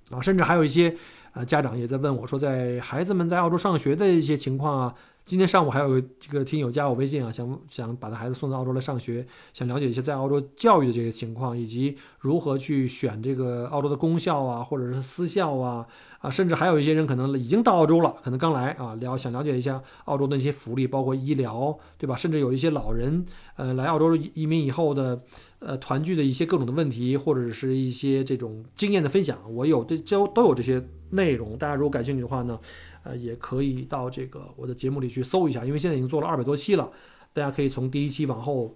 [0.10, 0.94] 啊，甚至还有一些
[1.34, 4.96] 呃家长也在问我说，在孩子们在澳洲上学的一些情况啊。
[5.24, 15.88] 今天上午还有这个听友加我微信啊，想想把他孩子送到澳洲来上学，想了解一些在澳洲教育的这些情况，以及如何去选这个澳洲的公校啊，或者是私校啊。
[16.22, 22.16] 啊，甚至还有一些人可能已经到澳洲了，可能刚来啊，了想了解一下澳洲的一些福利，包括医疗，对吧？
[22.16, 25.20] 甚至有一些老人，呃，来澳洲移民以后的，
[25.58, 31.58] 呃，团聚的一些各种的问题，或者是一些这种经验的分享，我有这都都有这些内容。
[31.58, 32.60] 大家如果感兴趣的话呢，
[33.02, 36.92] 呃，也可以到这个我的节目里去搜一下，因为现在已经做了二百多期了，
[37.34, 38.76] 大家可以从第一期往后，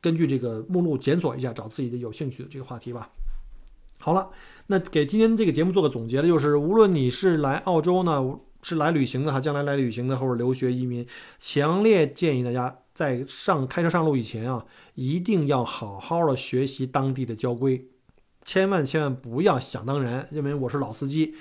[0.00, 3.10] 根据这个目录检索一下，找自己的有兴趣的这个话题吧。
[4.02, 4.30] 好了。
[4.66, 11.06] 那给今天这个节目做个总结的就是，无论你是来澳洲呢，是来旅行的哈，将来来旅行的或者留学移民，
[11.38, 17.86] 强烈建议大家在上开车上路以前啊，一定要好好的学习当地的交规，
[18.44, 21.34] 千万千万不要想当然，认为我是老司机。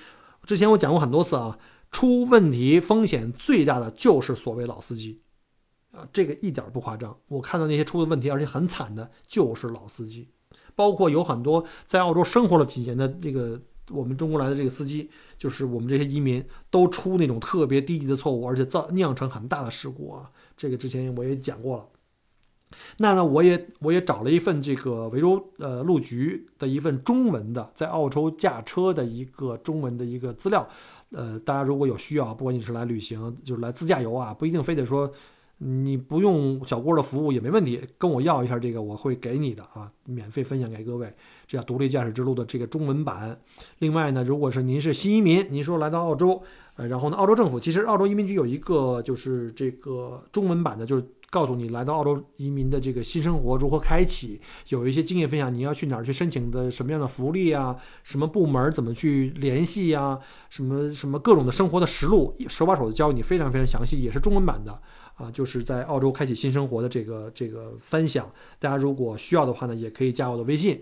[0.45, 1.57] 之前我讲过很多次啊，
[1.91, 5.22] 出问题风险最大的就是所谓老司机
[5.91, 7.18] 啊，这个一点不夸张。
[7.28, 10.30] 我看到那些出的问题而且很惨的，就是老司机。
[10.82, 13.61] 包括有很多在澳洲生活了几年的这个
[13.91, 20.32] 我们中国来的这个司机，就是我们这些移民都出那种特别低级的错误，而且造酿成很大的事故啊。
[20.57, 21.86] 这个之前我也讲过了。
[22.97, 30.67] 那呢，我也我也找了一份这个维州呃路局的一份中文的在澳洲驾车的一个中文的一个资料。
[31.11, 35.11] 呃，大家如果有需要，不管你是来旅行，就是来自驾游啊，不一定非得说。
[35.64, 41.14] 你不用小郭的服务也没问题，跟我要一下这个，我会给你的啊，免费分享给各位。
[41.45, 43.39] 这叫《独立驾驶之路》的这个中文版。
[43.78, 46.41] 另外呢，如果是您是新移民，您说来到澳洲，
[46.78, 60.18] 呃，然后呢，澳洲政府其实澳洲移民局有一个就是这个中文版的，就是告诉你来到澳洲移民的这个新生活如何开启，有一些经验分享，你要去哪儿去申请的什么样的福利啊，什么部门怎么去联系呀，
[60.49, 64.82] 什么什么各种的生活的实录，手把手的教你，非常非常详细，也是中文版的。
[65.22, 70.82] 啊，就是在澳洲开启新生活的这个这个分享，大家如果需要的话呢，也可以加我的微信，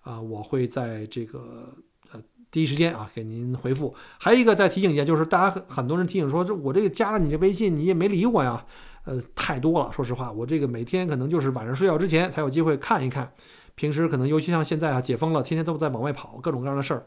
[0.00, 1.68] 啊，我会在这个
[2.10, 3.94] 呃第一时间啊给您回复。
[4.18, 8.64] 还有一个再提醒一下，就是大家很很多人提醒说，这我这个加了你这微信，你也没理我呀，
[9.04, 9.92] 呃，太多了。
[9.92, 13.30] 说实话，我这个每天可能就是晚上睡觉之前才有机会看一看，
[13.74, 17.04] 平时可能尤其像现在啊解封了，天天都在往外跑，各种各样的事儿，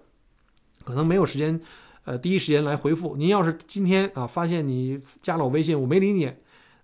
[0.84, 1.59] 可能没有时间，
[2.05, 3.15] 呃，第一时间来回复。
[3.15, 6.32] 您要是今天啊发现你加了我微信，我没理你。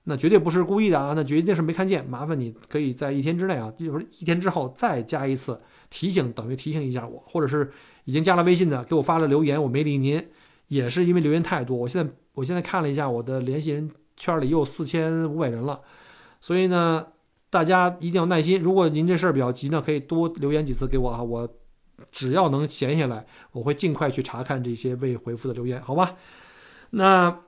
[0.06, 1.14] 那绝对不是故意的啊！
[1.16, 2.06] 那绝对是没看见。
[2.06, 5.58] 麻烦你可以在一天之内啊，就是一天之后再加一次
[5.90, 7.72] 提醒，等于提醒一下我，或者是
[8.04, 10.28] 已经加了微信的给我发了留言，我没理您，
[10.68, 11.78] 也是因为留言太多。
[11.78, 15.80] 我现在我现在看了一下我的联系人圈里又有四千五百人了，
[16.42, 17.08] 所以呢，
[17.50, 18.62] 大家一定要耐心。
[18.62, 21.48] 如果您这事儿比较急呢，可以多留言几次给我啊，我
[22.12, 26.18] 只要能闲下来，我会尽快去查看这些未回复的留言，好吧？
[26.90, 27.40] 那。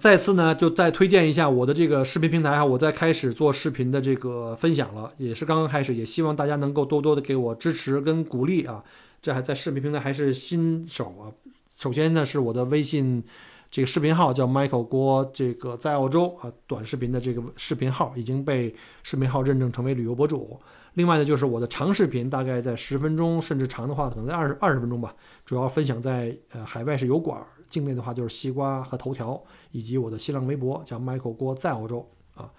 [0.00, 8.82] 再次呢，就再推荐一下我的这个视频平台哈，我在开始做视频的这个分享了，也是刚刚开始，也希望大家能够多多的给我支持跟鼓励啊。
[9.20, 11.28] 这还在视频平台还是新手啊。
[11.76, 13.22] 首先呢，是我的微信
[13.70, 20.58] 这个视频号叫 Michael 郭，这个在澳洲啊短视频的这个视频号已经被视频号认证成为旅游博主。
[20.94, 25.14] 另外呢，就是我的长视频，大概在十分钟，甚至长的话可能在二十二十分钟吧，
[25.44, 27.42] 主要分享在呃海外是油管。
[27.68, 32.50] 境内的话就是西瓜和头条，以及我的新浪微博叫 Michael 郭在澳洲啊。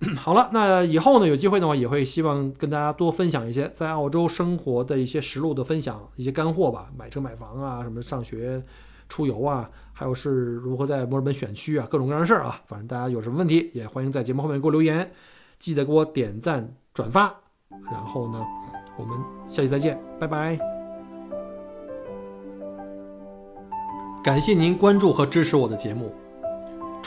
[0.14, 8.62] 好了，那以后呢有机会的话也会希望跟大家多分享一些在澳洲生活的一些实录的分享，一些干货吧，买车买房啊，什么上学、
[9.08, 12.62] 出游啊，还有是如何在墨尔本选区啊，各种各样的事儿啊。
[12.66, 15.10] 反正大家有什么问题也欢迎在节目后面给我留言，
[15.58, 17.34] 记得给我点赞转发。
[17.90, 18.40] 然后呢，
[18.96, 20.56] 我们下期再见，拜拜。
[24.22, 26.14] 感谢您关注和支持我的节目。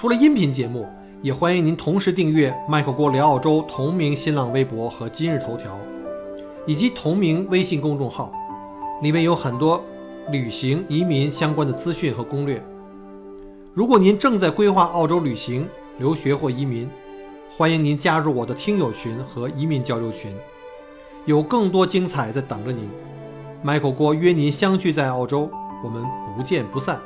[0.02, 0.88] 除了音频节目，
[1.22, 5.78] 也欢迎您同时订阅“麦克郭聊澳洲”同名新浪微博和今日头条，
[6.66, 8.34] 以及同名微信公众号，
[9.04, 9.80] 里面有很多
[10.32, 12.60] 旅行、移民相关的资讯和攻略。
[13.76, 15.68] 如果您正在规划澳洲旅行、
[16.00, 16.90] 留学或移民，
[17.56, 20.36] 欢迎您加入我的听友群和移民交流群，
[21.26, 22.90] 有更多精彩在等着您。
[23.64, 25.48] Michael 郭约您相聚在澳洲，
[25.84, 26.04] 我们
[26.36, 27.00] 不见不散。